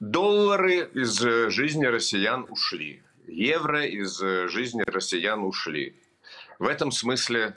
доллары 0.00 0.90
из 0.94 1.18
жизни 1.50 1.86
россиян 1.86 2.46
ушли, 2.48 3.02
евро 3.26 3.84
из 3.84 4.18
жизни 4.18 4.82
россиян 4.86 5.42
ушли. 5.42 5.96
В 6.58 6.66
этом 6.66 6.90
смысле 6.90 7.56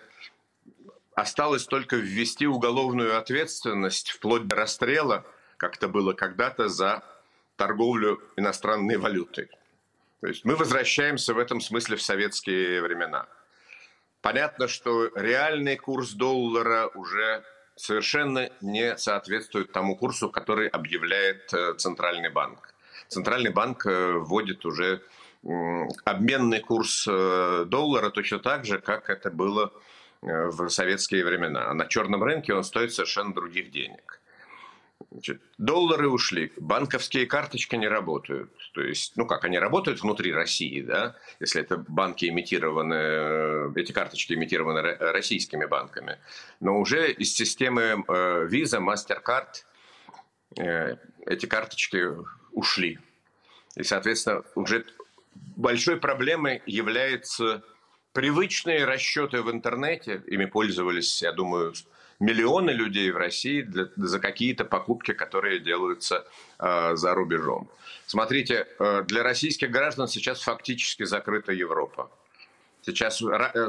Осталось 1.13 1.65
только 1.65 1.97
ввести 1.97 2.47
уголовную 2.47 3.17
ответственность 3.17 4.11
вплоть 4.11 4.47
до 4.47 4.55
расстрела, 4.55 5.25
как 5.57 5.75
это 5.75 5.87
было 5.87 6.13
когда-то, 6.13 6.69
за 6.69 7.03
торговлю 7.57 8.21
иностранной 8.37 8.97
валютой. 8.97 9.49
То 10.21 10.27
есть 10.27 10.45
мы 10.45 10.55
возвращаемся 10.55 11.33
в 11.33 11.37
этом 11.37 11.59
смысле 11.59 11.97
в 11.97 12.01
советские 12.01 12.81
времена. 12.81 13.27
Понятно, 14.21 14.67
что 14.67 15.11
реальный 15.15 15.75
курс 15.77 16.13
доллара 16.13 16.87
уже 16.95 17.43
совершенно 17.75 18.49
не 18.61 18.97
соответствует 18.97 19.71
тому 19.71 19.95
курсу, 19.95 20.29
который 20.29 20.67
объявляет 20.67 21.53
э, 21.53 21.73
Центральный 21.77 22.29
банк. 22.29 22.73
Центральный 23.07 23.51
банк 23.51 23.85
э, 23.85 24.13
вводит 24.13 24.65
уже 24.65 25.01
обменный 26.05 26.59
курс 26.59 27.07
э, 27.09 27.65
доллара 27.67 28.11
точно 28.11 28.37
так 28.39 28.63
же, 28.65 28.77
как 28.79 29.09
это 29.09 29.31
было 29.31 29.73
в 30.21 30.69
советские 30.69 31.25
времена. 31.25 31.71
А 31.71 31.73
на 31.73 31.87
черном 31.87 32.23
рынке 32.23 32.53
он 32.53 32.63
стоит 32.63 32.93
совершенно 32.93 33.33
других 33.33 33.71
денег. 33.71 34.20
Значит, 35.11 35.41
доллары 35.57 36.07
ушли, 36.07 36.53
банковские 36.55 37.25
карточки 37.25 37.75
не 37.75 37.89
работают. 37.89 38.49
То 38.73 38.81
есть, 38.81 39.17
ну 39.17 39.25
как, 39.25 39.43
они 39.43 39.59
работают 39.59 40.01
внутри 40.01 40.31
России, 40.31 40.81
да, 40.81 41.17
если 41.41 41.61
это 41.61 41.75
банки 41.77 42.25
имитированы, 42.29 42.93
э, 42.93 43.71
эти 43.75 43.91
карточки 43.91 44.31
имитированы 44.33 44.81
российскими 44.81 45.65
банками. 45.65 46.17
Но 46.61 46.79
уже 46.79 47.11
из 47.11 47.33
системы 47.35 48.05
э, 48.07 48.47
Visa, 48.49 48.79
MasterCard 48.79 49.65
эти 51.25 51.45
карточки 51.45 52.07
ушли. 52.51 52.99
И, 53.75 53.83
соответственно, 53.83 54.43
уже 54.55 54.85
большой 55.55 55.97
проблемой 55.97 56.61
является 56.65 57.63
привычные 58.13 58.85
расчеты 58.85 59.41
в 59.41 59.51
интернете, 59.51 60.23
ими 60.27 60.45
пользовались, 60.45 61.21
я 61.21 61.31
думаю, 61.31 61.73
миллионы 62.21 62.71
людей 62.71 63.11
в 63.11 63.17
России 63.17 63.61
для, 63.61 63.87
за 63.97 64.19
какие-то 64.19 64.63
покупки, 64.63 65.13
которые 65.13 65.59
делаются 65.59 66.25
э, 66.59 66.95
за 66.95 67.13
рубежом. 67.13 67.69
Смотрите, 68.05 68.67
э, 68.79 69.03
для 69.07 69.23
российских 69.23 69.71
граждан 69.71 70.07
сейчас 70.07 70.41
фактически 70.41 71.03
закрыта 71.03 71.51
Европа. 71.51 72.09
Сейчас 72.83 73.21
э, 73.21 73.67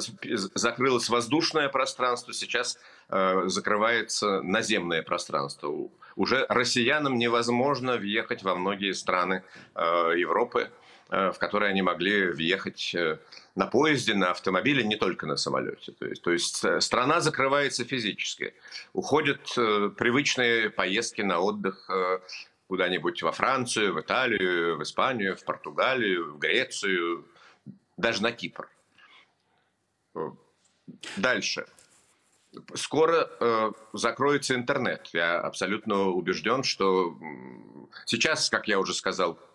закрылось 0.55 1.09
воздушное 1.09 1.69
пространство, 1.69 2.33
сейчас 2.35 2.79
э, 3.09 3.43
закрывается 3.47 4.43
наземное 4.43 5.03
пространство. 5.03 5.89
Уже 6.17 6.47
россиянам 6.49 7.17
невозможно 7.19 7.97
въехать 7.97 8.43
во 8.43 8.55
многие 8.55 8.93
страны 8.93 9.43
э, 9.75 9.81
Европы, 10.17 10.71
в 11.13 11.35
которые 11.39 11.71
они 11.71 11.83
могли 11.83 12.29
въехать 12.29 12.95
э, 12.95 13.19
на 13.55 13.67
поезде, 13.67 14.15
на 14.15 14.31
автомобиле, 14.31 14.83
не 14.83 14.97
только 14.97 15.27
на 15.27 15.37
самолете. 15.37 15.93
То 15.93 16.07
есть, 16.07 16.23
то 16.23 16.31
есть 16.33 16.65
э, 16.65 16.81
страна 16.81 17.21
закрывается 17.21 17.85
физически. 17.85 18.55
Уходят 18.95 19.41
э, 19.59 19.91
привычные 19.91 20.71
поездки 20.71 21.21
на 21.21 21.39
отдых 21.39 21.91
э, 21.91 22.21
куда-нибудь 22.67 23.23
во 23.23 23.33
Францию, 23.33 23.93
в 23.93 24.01
Италию, 24.01 24.79
в 24.79 24.83
Испанию, 24.83 25.37
в 25.37 25.45
Португалию, 25.45 26.33
в 26.33 26.39
Грецию, 26.39 27.27
даже 27.99 28.23
на 28.23 28.33
Кипр. 28.33 28.71
Дальше. 31.19 31.67
Скоро 32.75 33.29
э, 33.39 33.73
закроется 33.93 34.55
интернет. 34.55 35.11
Я 35.13 35.41
абсолютно 35.41 36.05
убежден, 36.09 36.63
что 36.63 37.19
сейчас, 38.07 38.49
как 38.49 38.67
я 38.67 38.79
уже 38.79 38.95
сказал, 38.95 39.39
Э, 39.39 39.52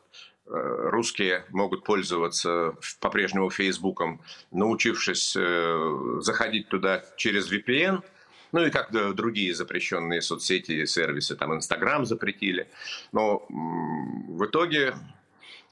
русские 0.50 1.46
могут 1.50 1.84
пользоваться 1.84 2.76
по-прежнему 3.00 3.50
Фейсбуком, 3.50 4.22
научившись 4.52 5.36
э, 5.38 6.20
заходить 6.22 6.70
туда 6.70 7.04
через 7.18 7.52
VPN, 7.52 8.04
ну 8.52 8.66
и 8.66 8.70
как 8.70 8.92
другие 9.16 9.54
запрещенные 9.54 10.22
соцсети 10.22 10.72
и 10.72 10.86
сервисы, 10.86 11.36
там 11.36 11.54
Инстаграм 11.54 12.06
запретили. 12.06 12.70
Но 13.12 13.46
в 13.50 14.46
итоге, 14.46 14.96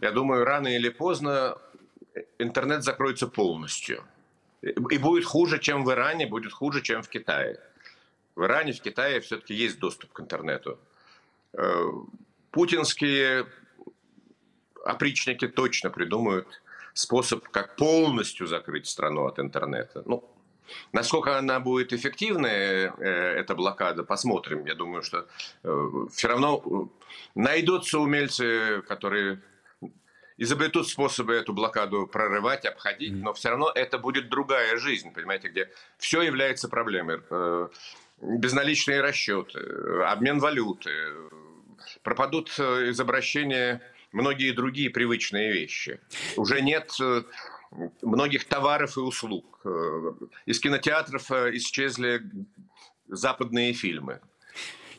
я 0.02 0.12
думаю, 0.12 0.44
рано 0.44 0.68
или 0.68 0.90
поздно 0.90 1.58
интернет 2.38 2.84
закроется 2.84 3.28
полностью. 3.28 4.04
И 4.62 4.98
будет 4.98 5.26
хуже, 5.26 5.60
чем 5.60 5.86
в 5.86 5.92
Иране, 5.92 6.28
будет 6.28 6.52
хуже, 6.52 6.82
чем 6.82 7.02
в 7.02 7.10
Китае. 7.10 7.60
В 8.36 8.44
Иране, 8.44 8.74
в 8.74 8.82
Китае 8.82 9.22
все-таки 9.22 9.54
есть 9.54 9.80
доступ 9.80 10.12
к 10.12 10.20
интернету. 10.20 10.78
Э, 11.54 11.92
путинские 12.52 13.46
опричники 14.86 15.48
точно 15.48 15.90
придумают 15.90 16.62
способ, 16.94 17.48
как 17.50 17.76
полностью 17.76 18.48
закрыть 18.48 18.88
страну 18.88 19.26
от 19.26 19.40
интернета. 19.40 20.04
Ну, 20.06 20.24
Насколько 20.94 21.38
она 21.38 21.60
будет 21.60 21.94
эффективной, 21.94 22.86
э, 22.88 22.90
эта 22.98 23.54
блокада, 23.54 24.04
посмотрим. 24.04 24.66
Я 24.66 24.74
думаю, 24.74 25.04
что 25.04 25.28
э, 25.64 25.92
все 26.12 26.28
равно 26.28 26.64
э, 26.66 26.70
найдутся 27.36 28.00
умельцы, 28.00 28.82
которые 28.88 29.42
изобретут 30.38 30.88
способы 30.88 31.36
эту 31.36 31.54
блокаду 31.54 32.08
прорывать, 32.08 32.66
обходить, 32.66 33.14
но 33.14 33.34
все 33.34 33.50
равно 33.50 33.72
это 33.76 34.00
будет 34.00 34.30
другая 34.30 34.78
жизнь, 34.78 35.14
понимаете, 35.14 35.50
где 35.50 35.70
все 35.98 36.24
является 36.24 36.68
проблемой. 36.68 37.22
Безналичные 38.20 39.02
расчеты, 39.02 39.60
обмен 40.06 40.40
валюты, 40.40 40.92
пропадут 42.04 42.50
из 42.60 43.00
обращения 43.00 43.82
многие 44.16 44.52
другие 44.52 44.90
привычные 44.90 45.52
вещи. 45.52 46.00
Уже 46.38 46.62
нет 46.62 46.92
э, 47.00 47.24
многих 48.02 48.46
товаров 48.46 48.98
и 48.98 49.02
услуг. 49.02 49.60
Э, 49.66 50.14
из 50.46 50.60
кинотеатров 50.60 51.32
э, 51.32 51.52
исчезли 51.58 52.22
западные 53.08 53.74
фильмы. 53.74 54.22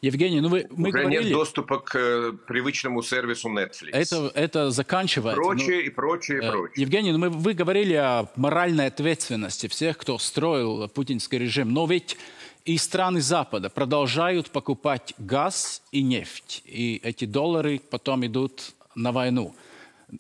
Евгений, 0.03 0.43
ну 0.43 0.51
вы, 0.51 0.67
мы 0.71 0.91
Уже 0.91 0.99
говорили... 0.99 1.25
нет 1.25 1.33
доступа 1.33 1.79
к 1.79 2.33
привычному 2.47 3.03
сервису 3.03 3.49
Netflix. 3.49 3.91
Это, 3.93 4.31
это 4.35 4.71
заканчивает. 4.71 5.37
Прочее 5.37 5.77
ну, 5.77 5.87
и 5.87 5.91
прочее, 5.91 6.39
и 6.39 6.51
прочее. 6.51 6.83
Евгений, 6.83 7.12
ну 7.12 7.19
мы, 7.19 7.31
вы 7.31 7.55
говорили 7.55 7.95
о 7.95 8.29
моральной 8.37 8.87
ответственности 8.89 9.67
всех, 9.69 9.97
кто 9.97 10.19
строил 10.19 10.89
путинский 10.91 11.39
режим. 11.39 11.73
Но 11.73 11.87
ведь 11.87 12.19
и 12.67 12.77
страны 12.77 13.23
Запада 13.23 13.71
продолжают 13.71 14.51
покупать 14.51 15.14
газ 15.17 15.83
и 15.93 16.03
нефть. 16.03 16.62
И 16.67 17.01
эти 17.03 17.25
доллары 17.25 17.81
потом 17.91 18.27
идут 18.27 18.76
на 18.97 19.12
войну. 19.12 19.55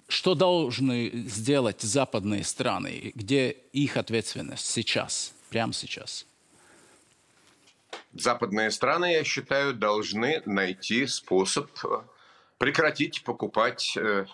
Что 0.08 0.34
должны 0.34 1.10
сделать 1.26 1.80
западные 1.80 2.44
страны? 2.44 3.12
Где 3.14 3.50
их 3.72 3.96
ответственность 3.96 4.66
сейчас, 4.66 5.32
прямо 5.50 5.72
сейчас? 5.72 6.26
Западные 8.12 8.70
страны, 8.70 9.12
я 9.12 9.24
считаю, 9.24 9.74
должны 9.74 10.42
найти 10.46 11.06
способ 11.06 11.70
э, 11.84 12.00
прекратить 12.58 13.22
покупать 13.24 13.96
э, 13.96 14.26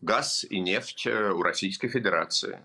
газ 0.00 0.46
и 0.48 0.60
нефть 0.60 1.06
э, 1.06 1.30
у 1.30 1.42
Российской 1.42 1.88
Федерации. 1.88 2.60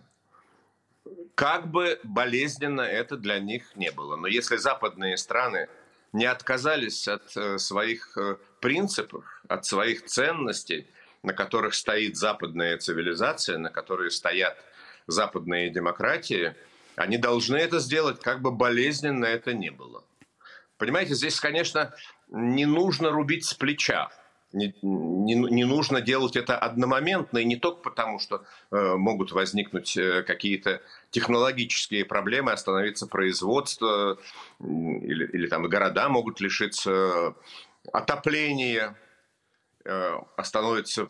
Как 1.36 1.68
бы 1.70 2.00
болезненно 2.04 2.82
это 2.82 3.18
для 3.18 3.40
них 3.40 3.76
не 3.76 3.92
было. 3.92 4.16
Но 4.16 4.28
если 4.28 4.58
западные 4.58 5.18
страны 5.18 5.68
не 6.14 6.26
отказались 6.26 7.08
от 7.08 7.30
своих 7.62 8.18
принципов, 8.60 9.24
от 9.48 9.66
своих 9.66 10.06
ценностей, 10.06 10.88
на 11.24 11.34
которых 11.34 11.74
стоит 11.74 12.18
западная 12.18 12.78
цивилизация, 12.78 13.58
на 13.58 13.70
которые 13.70 14.12
стоят 14.12 14.58
западные 15.08 15.70
демократии, 15.70 16.56
они 16.96 17.18
должны 17.18 17.58
это 17.58 17.80
сделать, 17.80 18.20
как 18.20 18.42
бы 18.42 18.52
болезненно 18.52 19.26
это 19.26 19.54
ни 19.54 19.70
было. 19.70 20.04
Понимаете, 20.78 21.16
здесь, 21.16 21.40
конечно, 21.40 21.94
не 22.30 22.66
нужно 22.66 23.10
рубить 23.12 23.46
с 23.46 23.54
плеча. 23.54 24.10
не, 24.54 24.74
не, 24.82 25.36
не 25.36 25.64
нужно 25.66 26.02
делать 26.02 26.36
это 26.36 26.58
одномоментно, 26.58 27.40
и 27.40 27.46
не 27.46 27.58
только 27.58 27.82
потому, 27.82 28.20
что 28.20 28.44
э, 28.72 28.96
могут 28.96 29.32
возникнуть 29.32 29.98
э, 29.98 30.24
какие-то 30.24 30.82
технологические 31.12 32.06
проблемы, 32.06 32.52
остановиться 32.52 33.08
производство, 33.08 34.18
или, 34.60 35.28
или 35.34 35.48
там 35.48 35.68
города 35.68 36.10
могут 36.10 36.42
лишиться 36.42 37.36
отопления, 37.94 38.96
Э, 39.90 40.20
остановятся 40.36 41.08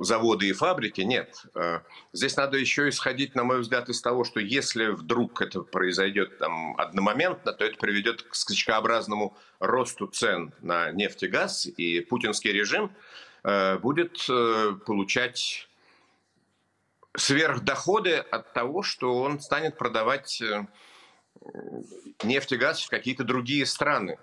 заводы 0.00 0.48
и 0.48 0.54
фабрики. 0.54 1.02
Нет. 1.02 1.44
Э, 1.54 1.80
здесь 2.14 2.34
надо 2.38 2.56
еще 2.56 2.88
исходить, 2.88 3.34
на 3.34 3.44
мой 3.44 3.60
взгляд, 3.60 3.90
из 3.90 4.00
того, 4.00 4.24
что 4.24 4.40
если 4.40 4.86
вдруг 4.86 5.42
это 5.42 5.60
произойдет 5.60 6.38
там 6.38 6.74
одномоментно, 6.78 7.52
то 7.52 7.66
это 7.66 7.76
приведет 7.76 8.22
к 8.22 8.34
скачкообразному 8.34 9.36
росту 9.58 10.06
цен 10.06 10.54
на 10.62 10.90
нефть 10.90 11.24
и 11.24 11.26
газ, 11.26 11.66
и 11.66 12.00
путинский 12.00 12.50
режим 12.50 12.92
э, 13.42 13.76
будет 13.76 14.26
получать 14.86 15.68
сверхдоходы 17.14 18.16
от 18.16 18.54
того, 18.54 18.82
что 18.82 19.20
он 19.20 19.38
станет 19.38 19.76
продавать 19.76 20.42
нефть 22.22 22.52
и 22.52 22.56
газ 22.56 22.82
в 22.82 22.88
какие-то 22.88 23.24
другие 23.24 23.66
страны. 23.66 24.16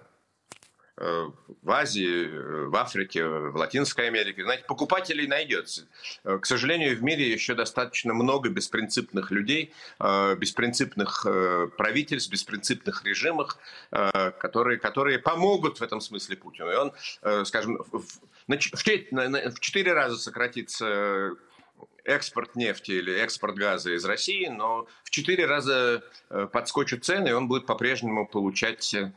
Э, 1.03 1.31
в 1.63 1.71
Азии, 1.71 2.27
э, 2.27 2.65
в 2.67 2.75
Африке, 2.75 3.25
в 3.25 3.55
Латинской 3.55 4.07
Америке. 4.07 4.43
Знаете, 4.43 4.65
покупателей 4.67 5.25
найдется. 5.25 5.87
Э, 6.23 6.37
к 6.37 6.45
сожалению, 6.45 6.95
в 6.95 7.01
мире 7.01 7.31
еще 7.31 7.55
достаточно 7.55 8.13
много 8.13 8.49
беспринципных 8.49 9.31
людей, 9.31 9.73
беспринципных 9.99 11.25
правительств, 11.77 12.31
беспринципных 12.31 13.03
режимов, 13.03 13.57
которые, 13.89 14.77
которые 14.77 15.19
помогут 15.19 15.79
в 15.79 15.83
этом 15.83 16.01
смысле 16.01 16.35
Путину. 16.35 16.71
И 16.71 16.75
он, 16.75 17.45
скажем, 17.45 17.83
в 17.91 19.59
четыре 19.59 19.93
раза 19.93 20.17
сократится 20.17 21.35
экспорт 22.05 22.55
нефти 22.55 22.91
или 22.91 23.13
экспорт 23.19 23.55
газа 23.55 23.91
из 23.93 24.05
России, 24.05 24.47
но 24.47 24.87
в 25.03 25.09
четыре 25.09 25.45
раза 25.45 26.03
э, 26.29 26.47
подскочат 26.51 27.03
цены, 27.03 27.29
и 27.29 27.31
он 27.31 27.47
будет 27.47 27.65
по-прежнему 27.65 28.27
получать 28.27 28.93
э, 28.93 29.11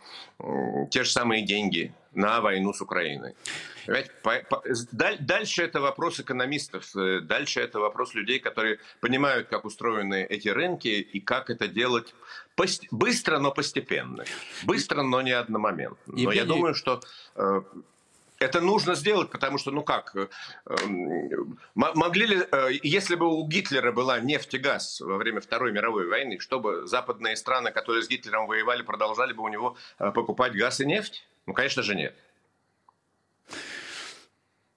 те 0.91 1.05
же 1.05 1.11
самые 1.11 1.45
деньги 1.45 1.95
на 2.13 2.41
войну 2.41 2.73
с 2.73 2.81
Украиной. 2.81 3.35
Дальше 4.93 5.63
это 5.63 5.81
вопрос 5.81 6.21
экономистов, 6.21 6.95
э, 6.97 7.21
дальше 7.21 7.61
это 7.61 7.81
вопрос 7.81 8.15
людей, 8.15 8.39
которые 8.39 8.79
понимают, 9.01 9.49
как 9.49 9.65
устроены 9.65 10.25
эти 10.25 10.49
рынки 10.49 10.89
и 10.89 11.21
как 11.21 11.51
это 11.51 11.69
делать 11.69 12.15
быстро, 12.91 13.39
но 13.39 13.53
постепенно. 13.53 14.25
Быстро, 14.65 15.03
но 15.03 15.23
не 15.23 15.33
одномоментно. 15.33 16.15
Но 16.15 16.33
я 16.33 16.45
думаю, 16.45 16.75
что 16.75 17.01
это 18.45 18.61
нужно 18.61 18.95
сделать, 18.95 19.31
потому 19.31 19.59
что, 19.59 19.71
ну 19.71 19.83
как, 19.83 20.15
э, 20.15 20.29
эм, 20.67 21.59
могли 21.75 22.27
ли, 22.27 22.39
э, 22.51 22.69
если 22.83 23.15
бы 23.15 23.27
у 23.27 23.47
Гитлера 23.49 23.93
была 23.93 24.21
нефть 24.21 24.55
и 24.55 24.59
газ 24.59 25.01
во 25.01 25.17
время 25.17 25.41
Второй 25.41 25.73
мировой 25.73 26.07
войны, 26.07 26.39
чтобы 26.39 26.87
западные 26.87 27.37
страны, 27.37 27.73
которые 27.73 28.03
с 28.03 28.09
Гитлером 28.09 28.47
воевали, 28.47 28.83
продолжали 28.83 29.33
бы 29.33 29.43
у 29.43 29.49
него 29.49 29.77
э, 29.99 30.11
покупать 30.13 30.53
газ 30.53 30.81
и 30.81 30.87
нефть? 30.87 31.27
Ну, 31.47 31.55
конечно 31.55 31.83
же, 31.83 31.95
нет. 31.95 32.15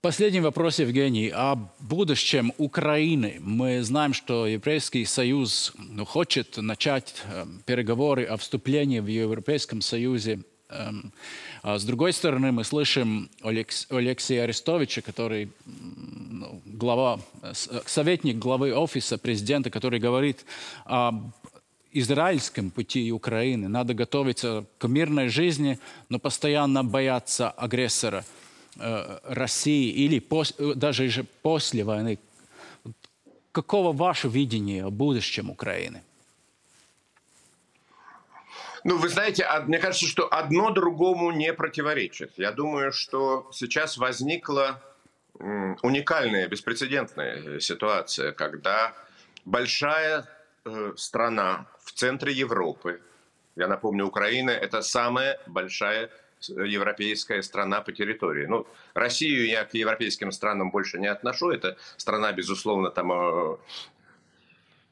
Последний 0.02 0.42
вопрос, 0.42 0.80
Евгений. 0.80 1.30
О 1.34 1.56
будущем 1.80 2.54
Украины. 2.58 3.38
Мы 3.42 3.82
знаем, 3.84 4.14
что 4.14 4.48
Еврейский 4.48 5.06
Союз 5.06 5.74
ну, 5.78 6.06
хочет 6.06 6.58
начать 6.58 7.24
переговоры 7.66 8.24
о 8.24 8.38
вступлении 8.38 9.00
в 9.00 9.08
Европейском 9.08 9.82
Союзе 9.82 10.40
а 10.40 10.44
с 10.70 11.84
другой 11.84 12.14
стороны, 12.14 12.52
мы 12.52 12.64
слышим 12.64 13.30
Алексея 13.42 14.44
Арестовича, 14.44 15.02
который 15.02 15.50
ну, 15.66 16.62
глава, 16.66 17.20
советник 17.86 18.38
главы 18.38 18.74
офиса 18.74 19.18
президента, 19.18 19.70
который 19.70 20.00
говорит 20.00 20.46
об 20.86 21.32
израильском 21.92 22.70
пути 22.70 23.12
Украины. 23.12 23.68
Надо 23.68 23.94
готовиться 23.94 24.66
к 24.78 24.88
мирной 24.88 25.30
жизни, 25.30 25.80
но 26.10 26.20
постоянно 26.20 26.84
бояться 26.84 27.50
агрессора 27.50 28.26
э, 28.76 29.20
России 29.24 29.90
или 29.90 30.22
даже 30.76 31.26
после 31.42 31.84
войны. 31.84 32.20
Какого 33.52 33.94
ваше 33.94 34.28
видение 34.28 34.86
о 34.86 34.90
будущем 34.90 35.50
Украины? 35.50 36.02
Ну, 38.88 38.96
вы 38.96 39.10
знаете, 39.10 39.46
мне 39.66 39.80
кажется, 39.80 40.08
что 40.08 40.34
одно 40.34 40.70
другому 40.70 41.32
не 41.32 41.52
противоречит. 41.52 42.32
Я 42.38 42.54
думаю, 42.54 42.94
что 42.94 43.50
сейчас 43.52 43.98
возникла 43.98 44.82
уникальная, 45.82 46.48
беспрецедентная 46.48 47.60
ситуация, 47.60 48.32
когда 48.32 48.94
большая 49.44 50.26
э, 50.64 50.94
страна 50.96 51.68
в 51.84 51.92
центре 51.92 52.32
Европы, 52.32 53.02
я 53.58 53.68
напомню, 53.68 54.06
Украина– 54.06 54.52
это 54.52 54.82
самая 54.82 55.38
большая 55.48 56.10
европейская 56.48 57.44
страна 57.44 57.82
по 57.82 57.92
территории. 57.92 58.46
Ну, 58.46 58.66
Россию 58.94 59.48
я 59.48 59.66
к 59.66 59.74
европейским 59.74 60.32
странам 60.32 60.72
больше 60.72 60.98
не 60.98 61.08
отношу. 61.08 61.50
Это 61.50 61.76
страна, 61.98 62.32
безусловно, 62.32 62.90
там 62.90 63.12
э, 63.12 63.58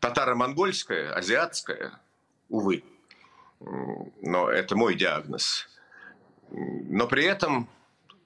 татаро-монгольская, 0.01 1.13
азиатская, 1.13 1.93
увы 2.49 2.83
но 4.21 4.49
это 4.49 4.75
мой 4.75 4.95
диагноз. 4.95 5.67
Но 6.51 7.07
при 7.07 7.25
этом 7.25 7.69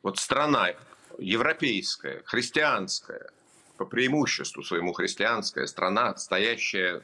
вот 0.04 0.18
страна 0.18 0.72
европейская, 1.18 2.22
христианская, 2.26 3.30
по 3.78 3.86
преимуществу 3.86 4.62
своему 4.62 4.92
христианская 4.92 5.66
страна, 5.66 6.16
стоящая 6.18 7.02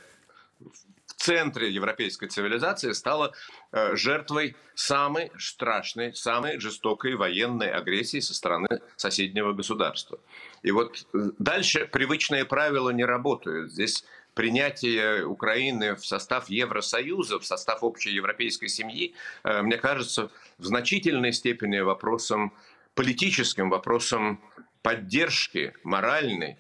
в 0.59 1.13
центре 1.13 1.69
европейской 1.71 2.27
цивилизации, 2.27 2.91
стала 2.91 3.31
э, 3.71 3.95
жертвой 3.95 4.57
самой 4.75 5.31
страшной, 5.37 6.13
самой 6.13 6.59
жестокой 6.59 7.15
военной 7.15 7.71
агрессии 7.71 8.19
со 8.19 8.33
стороны 8.33 8.67
соседнего 8.97 9.53
государства. 9.53 10.19
И 10.63 10.71
вот 10.71 11.07
э, 11.13 11.31
дальше 11.39 11.87
привычные 11.87 12.43
правила 12.43 12.89
не 12.89 13.05
работают. 13.05 13.71
Здесь 13.71 14.03
принятие 14.35 15.25
Украины 15.25 15.95
в 15.95 16.05
состав 16.05 16.49
Евросоюза, 16.49 17.39
в 17.39 17.45
состав 17.45 17.83
общей 17.83 18.11
европейской 18.11 18.67
семьи, 18.67 19.15
э, 19.43 19.61
мне 19.61 19.77
кажется, 19.77 20.29
в 20.59 20.65
значительной 20.65 21.33
степени 21.33 21.79
вопросом 21.79 22.53
политическим, 22.93 23.69
вопросом 23.69 24.41
поддержки 24.83 25.73
моральной, 25.83 26.57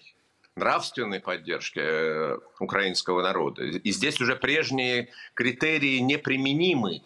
нравственной 0.55 1.19
поддержки 1.19 1.79
э, 1.79 2.39
украинского 2.59 3.21
народа. 3.21 3.63
И 3.63 3.91
здесь 3.91 4.19
уже 4.21 4.35
прежние 4.35 5.09
критерии 5.33 5.99
неприменимы. 5.99 7.01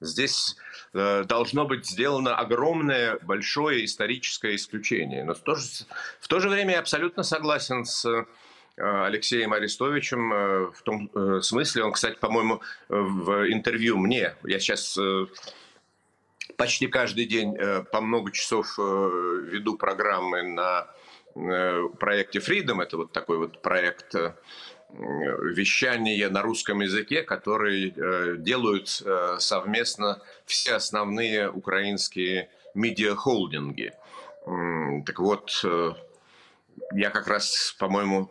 Здесь 0.00 0.56
э, 0.94 1.24
должно 1.24 1.64
быть 1.64 1.86
сделано 1.86 2.36
огромное, 2.36 3.18
большое 3.22 3.84
историческое 3.84 4.56
исключение. 4.56 5.22
Но 5.22 5.34
в 5.34 5.40
то 5.40 5.54
же, 5.54 5.68
в 6.20 6.26
то 6.26 6.40
же 6.40 6.48
время 6.48 6.72
я 6.72 6.80
абсолютно 6.80 7.22
согласен 7.22 7.84
с 7.84 8.26
Алексеем 8.78 9.52
Арестовичем 9.52 10.32
э, 10.32 10.70
в 10.70 10.82
том 10.82 11.10
э, 11.14 11.40
смысле, 11.42 11.84
он, 11.84 11.92
кстати, 11.92 12.16
по-моему, 12.18 12.60
в 12.88 13.50
интервью 13.52 13.96
мне, 13.98 14.34
я 14.44 14.60
сейчас 14.60 14.98
почти 16.56 16.86
каждый 16.86 17.26
день 17.26 17.56
по 17.92 18.00
много 18.00 18.32
часов 18.32 18.78
веду 18.78 19.76
программы 19.76 20.42
на 20.42 20.86
проекте 21.34 22.40
Freedom, 22.40 22.82
это 22.82 22.96
вот 22.96 23.12
такой 23.12 23.38
вот 23.38 23.62
проект 23.62 24.14
вещания 24.90 26.28
на 26.30 26.42
русском 26.42 26.80
языке, 26.80 27.22
который 27.22 27.94
делают 28.38 28.88
совместно 29.38 30.20
все 30.46 30.74
основные 30.74 31.50
украинские 31.50 32.48
медиахолдинги. 32.74 33.92
Так 35.06 35.18
вот, 35.20 35.64
я 36.92 37.10
как 37.10 37.28
раз, 37.28 37.76
по-моему, 37.78 38.30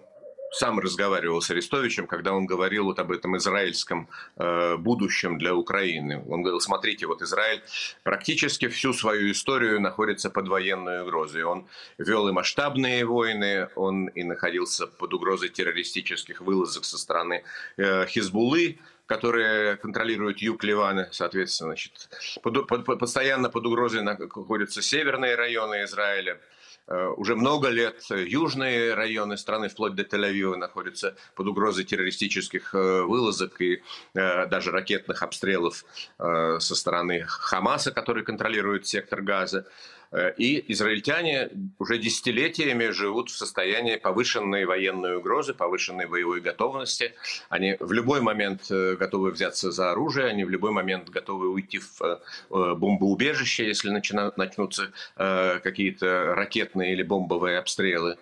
сам 0.51 0.79
разговаривал 0.79 1.41
с 1.41 1.51
Арестовичем, 1.51 2.07
когда 2.07 2.33
он 2.33 2.45
говорил 2.45 2.85
вот 2.85 2.99
об 2.99 3.11
этом 3.11 3.37
израильском 3.37 4.09
э, 4.37 4.77
будущем 4.77 5.37
для 5.37 5.53
Украины. 5.53 6.23
Он 6.27 6.41
говорил, 6.41 6.61
смотрите, 6.61 7.05
вот 7.05 7.21
Израиль 7.21 7.61
практически 8.03 8.67
всю 8.67 8.93
свою 8.93 9.31
историю 9.31 9.81
находится 9.81 10.29
под 10.29 10.47
военной 10.47 11.03
угрозой. 11.03 11.43
Он 11.43 11.67
вел 11.97 12.27
и 12.27 12.31
масштабные 12.31 13.05
войны, 13.05 13.69
он 13.75 14.07
и 14.07 14.23
находился 14.23 14.87
под 14.87 15.13
угрозой 15.13 15.49
террористических 15.49 16.41
вылазок 16.41 16.85
со 16.85 16.97
стороны 16.97 17.43
э, 17.77 18.05
Хизбуллы, 18.07 18.79
которые 19.07 19.77
контролируют 19.77 20.39
юг 20.39 20.63
Ливана, 20.63 21.07
соответственно, 21.11 21.69
значит, 21.69 22.09
под, 22.43 22.67
под, 22.67 22.99
постоянно 22.99 23.49
под 23.49 23.65
угрозой 23.65 24.03
находятся 24.03 24.81
северные 24.81 25.35
районы 25.35 25.83
Израиля. 25.83 26.39
Э, 26.87 27.07
уже 27.17 27.35
много 27.35 27.69
лет 27.69 28.01
южные 28.09 28.93
районы 28.93 29.37
страны, 29.37 29.67
вплоть 29.67 29.95
до 29.95 30.03
Тель-Авива, 30.03 30.55
находятся 30.55 31.15
под 31.35 31.47
угрозой 31.47 31.83
террористических 31.83 32.73
э, 32.73 33.01
вылазок 33.01 33.59
и 33.61 33.81
э, 34.13 34.47
даже 34.47 34.71
ракетных 34.71 35.21
обстрелов 35.21 35.83
со 36.17 36.75
стороны 36.75 37.23
Хамаса, 37.27 37.91
который 37.91 38.23
контролирует 38.23 38.87
сектор 38.87 39.21
газа. 39.21 39.65
Э, 40.11 40.33
и 40.37 40.71
израильтяне 40.71 41.49
уже 41.79 41.97
десятилетиями 41.97 42.89
живут 42.89 43.29
в 43.29 43.37
состоянии 43.37 43.97
повышенной 43.97 44.65
военной 44.65 45.17
угрозы, 45.17 45.53
повышенной 45.53 46.07
боевой 46.07 46.41
готовности. 46.41 47.13
Они 47.49 47.75
в 47.79 47.91
любой 47.91 48.21
момент 48.21 48.71
э, 48.71 48.95
готовы 48.95 49.31
взяться 49.31 49.71
за 49.71 49.91
оружие, 49.91 50.27
они 50.27 50.45
в 50.45 50.49
любой 50.49 50.71
момент 50.71 51.09
готовы 51.09 51.49
уйти 51.49 51.79
в 51.79 52.01
э, 52.01 52.75
бомбоубежище, 52.75 53.67
если 53.67 53.89
начнутся 53.89 54.91
какие-то 55.15 56.35
ракетные 56.35 56.93
или 56.93 57.03
бомбовые 57.03 57.59
обстрелы. 57.59 58.17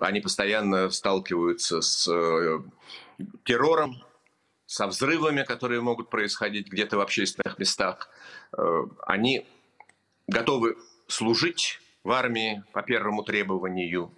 Они 0.00 0.20
постоянно 0.20 0.90
сталкиваются 0.90 1.80
с 1.80 2.08
террором, 3.44 4.02
со 4.66 4.86
взрывами, 4.86 5.42
которые 5.42 5.80
могут 5.80 6.10
происходить 6.10 6.68
где-то 6.68 6.96
в 6.96 7.00
общественных 7.00 7.58
местах. 7.58 8.08
Они 9.06 9.46
готовы 10.26 10.76
служить 11.06 11.80
в 12.02 12.10
армии 12.10 12.62
по 12.72 12.82
первому 12.82 13.22
требованию 13.22 14.12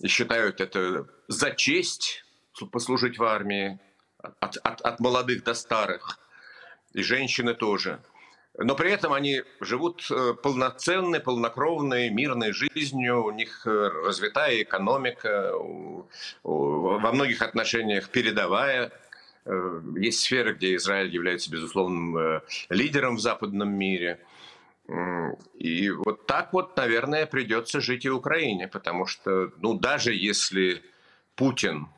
и 0.00 0.08
считают 0.08 0.60
это 0.60 1.06
за 1.28 1.52
честь 1.52 2.24
послужить 2.70 3.18
в 3.18 3.24
армии 3.24 3.78
от, 4.40 4.56
от, 4.58 4.80
от 4.80 5.00
молодых 5.00 5.44
до 5.44 5.54
старых, 5.54 6.18
и 6.92 7.02
женщины 7.02 7.54
тоже. 7.54 8.00
Но 8.56 8.76
при 8.76 8.92
этом 8.92 9.12
они 9.12 9.42
живут 9.60 10.06
э, 10.10 10.34
полноценной, 10.40 11.18
полнокровной, 11.18 12.10
мирной 12.10 12.52
жизнью, 12.52 13.24
у 13.24 13.32
них 13.32 13.66
э, 13.66 13.88
развитая 14.04 14.62
экономика, 14.62 15.52
во 16.44 17.12
многих 17.12 17.42
отношениях 17.42 18.10
передовая. 18.10 18.92
Э, 19.44 19.80
есть 19.96 20.20
сферы, 20.20 20.54
где 20.54 20.76
Израиль 20.76 21.12
является 21.12 21.50
безусловным 21.50 22.40
лидером 22.68 23.16
в 23.16 23.20
западном 23.20 23.76
мире– 23.76 24.20
и 25.54 25.90
вот 25.90 26.26
так 26.26 26.52
вот, 26.52 26.76
наверное, 26.76 27.26
придется 27.26 27.80
жить 27.80 28.04
и 28.04 28.10
Украине, 28.10 28.68
потому 28.68 29.06
что, 29.06 29.50
ну, 29.58 29.74
даже 29.74 30.12
если 30.12 30.82
Путин 31.36 31.88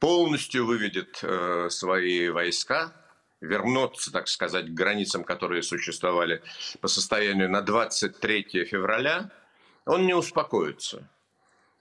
полностью 0.00 0.66
выведет 0.66 1.20
э, 1.22 1.68
свои 1.70 2.28
войска, 2.28 2.92
вернется, 3.40 4.10
так 4.10 4.26
сказать, 4.26 4.66
к 4.66 4.74
границам, 4.74 5.22
которые 5.22 5.62
существовали 5.62 6.42
по 6.80 6.88
состоянию 6.88 7.48
на 7.48 7.62
23 7.62 8.64
февраля, 8.64 9.30
он 9.84 10.06
не 10.06 10.14
успокоится. 10.14 11.08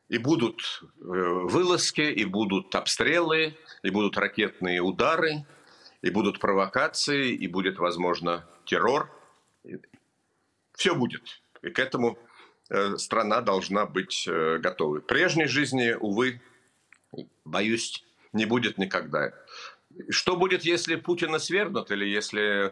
И 0.07 0.19
будут 0.19 0.83
э, 0.99 1.03
вылазки, 1.03 2.01
и 2.01 2.25
будут 2.25 2.75
обстрелы, 2.75 3.57
и 3.81 3.89
будут 3.89 4.17
ракетные 4.17 4.81
удары, 4.81 5.45
и 6.03 6.11
будут 6.11 6.39
провокации, 6.39 7.31
и 7.31 7.47
будет, 7.47 7.79
возможно, 7.79 8.45
террор 8.65 9.09
все 10.81 10.95
будет. 10.95 11.21
И 11.61 11.69
к 11.69 11.77
этому 11.77 12.17
э, 12.69 12.97
страна 12.97 13.41
должна 13.41 13.85
быть 13.85 14.25
э, 14.27 14.57
готовой. 14.57 15.01
Прежней 15.01 15.45
жизни, 15.45 15.95
увы, 15.99 16.41
боюсь, 17.45 18.03
не 18.33 18.45
будет 18.45 18.79
никогда. 18.79 19.31
Что 20.09 20.35
будет, 20.35 20.63
если 20.63 20.95
Путина 20.95 21.37
свергнут 21.37 21.91
или 21.91 22.05
если 22.05 22.71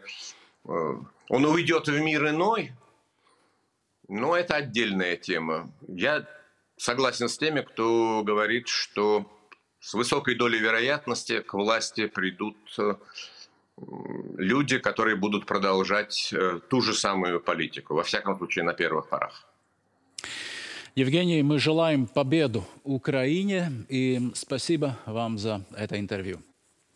он 1.28 1.44
уйдет 1.44 1.86
в 1.86 2.00
мир 2.00 2.28
иной? 2.30 2.72
Ну, 4.08 4.34
это 4.34 4.56
отдельная 4.56 5.16
тема. 5.16 5.70
Я 5.86 6.26
согласен 6.76 7.28
с 7.28 7.38
теми, 7.38 7.60
кто 7.60 8.24
говорит, 8.24 8.66
что 8.66 9.30
с 9.78 9.94
высокой 9.94 10.34
долей 10.34 10.58
вероятности 10.58 11.42
к 11.42 11.54
власти 11.54 12.06
придут 12.06 12.56
люди, 14.38 14.78
которые 14.78 15.16
будут 15.16 15.46
продолжать 15.46 16.32
э, 16.32 16.60
ту 16.68 16.80
же 16.80 16.94
самую 16.94 17.40
политику, 17.40 17.94
во 17.94 18.02
всяком 18.02 18.36
случае 18.38 18.64
на 18.64 18.72
первых 18.72 19.08
порах. 19.08 19.46
Евгений, 20.96 21.42
мы 21.42 21.58
желаем 21.58 22.06
победу 22.06 22.64
Украине 22.84 23.70
и 23.88 24.30
спасибо 24.34 24.98
вам 25.06 25.38
за 25.38 25.64
это 25.76 25.98
интервью. 25.98 26.40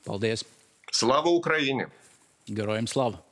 Paldies. 0.06 0.44
Слава 0.90 1.28
Украине! 1.28 1.88
Героям 2.46 2.86
слава! 2.86 3.24